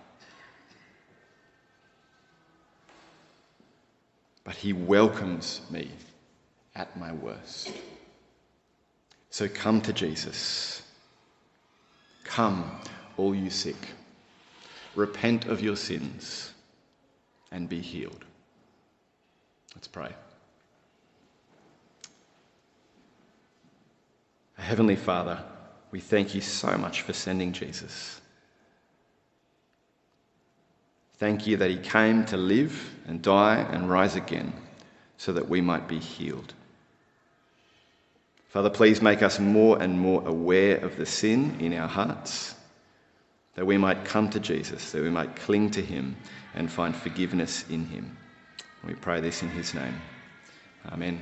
But 4.44 4.56
He 4.56 4.74
welcomes 4.74 5.62
me 5.70 5.92
at 6.76 6.98
my 7.00 7.12
worst. 7.13 7.72
So 9.30 9.48
come 9.48 9.80
to 9.82 9.94
Jesus. 9.94 10.82
Come, 12.24 12.72
all 13.15 13.36
you 13.36 13.52
sick 13.52 13.76
repent 14.95 15.45
of 15.45 15.62
your 15.62 15.75
sins, 15.75 16.54
and 17.52 17.67
be 17.67 17.82
healed. 17.82 18.25
Let's 19.75 19.88
pray. 19.88 20.13
Heavenly 24.58 24.95
Father, 24.95 25.43
we 25.91 25.99
thank 25.99 26.36
you 26.36 26.41
so 26.41 26.78
much 26.78 27.02
for 27.02 27.13
sending 27.13 27.54
Jesus. 27.54 28.21
Thank 31.17 31.47
you 31.47 31.58
that 31.58 31.69
he 31.69 31.78
came 31.78 32.25
to 32.25 32.38
live 32.38 32.93
and 33.08 33.21
die 33.21 33.58
and 33.58 33.89
rise 33.89 34.15
again 34.15 34.54
so 35.17 35.34
that 35.34 35.49
we 35.49 35.60
might 35.60 35.88
be 35.88 35.99
healed. 35.99 36.54
Father, 38.49 38.69
please 38.69 39.02
make 39.02 39.21
us 39.21 39.39
more 39.39 39.82
and 39.82 39.99
more 39.99 40.28
aware 40.28 40.78
of 40.78 40.97
the 40.97 41.06
sin 41.06 41.58
in 41.60 41.73
our 41.73 41.88
hearts 41.88 42.56
that 43.60 43.65
we 43.65 43.78
might 43.78 44.06
come 44.06 44.30
to 44.30 44.39
Jesus, 44.39 44.93
that 44.93 45.04
we 45.04 45.10
might 45.10 45.36
cling 45.36 45.69
to 45.69 45.82
him 45.82 46.15
and 46.56 46.72
find 46.72 46.95
forgiveness 46.95 47.65
in 47.69 47.84
him. 47.84 48.15
We 48.86 48.93
pray 48.93 49.19
this 49.19 49.43
in 49.43 49.50
his 49.50 49.74
name. 49.74 50.02
Amen. 50.89 51.22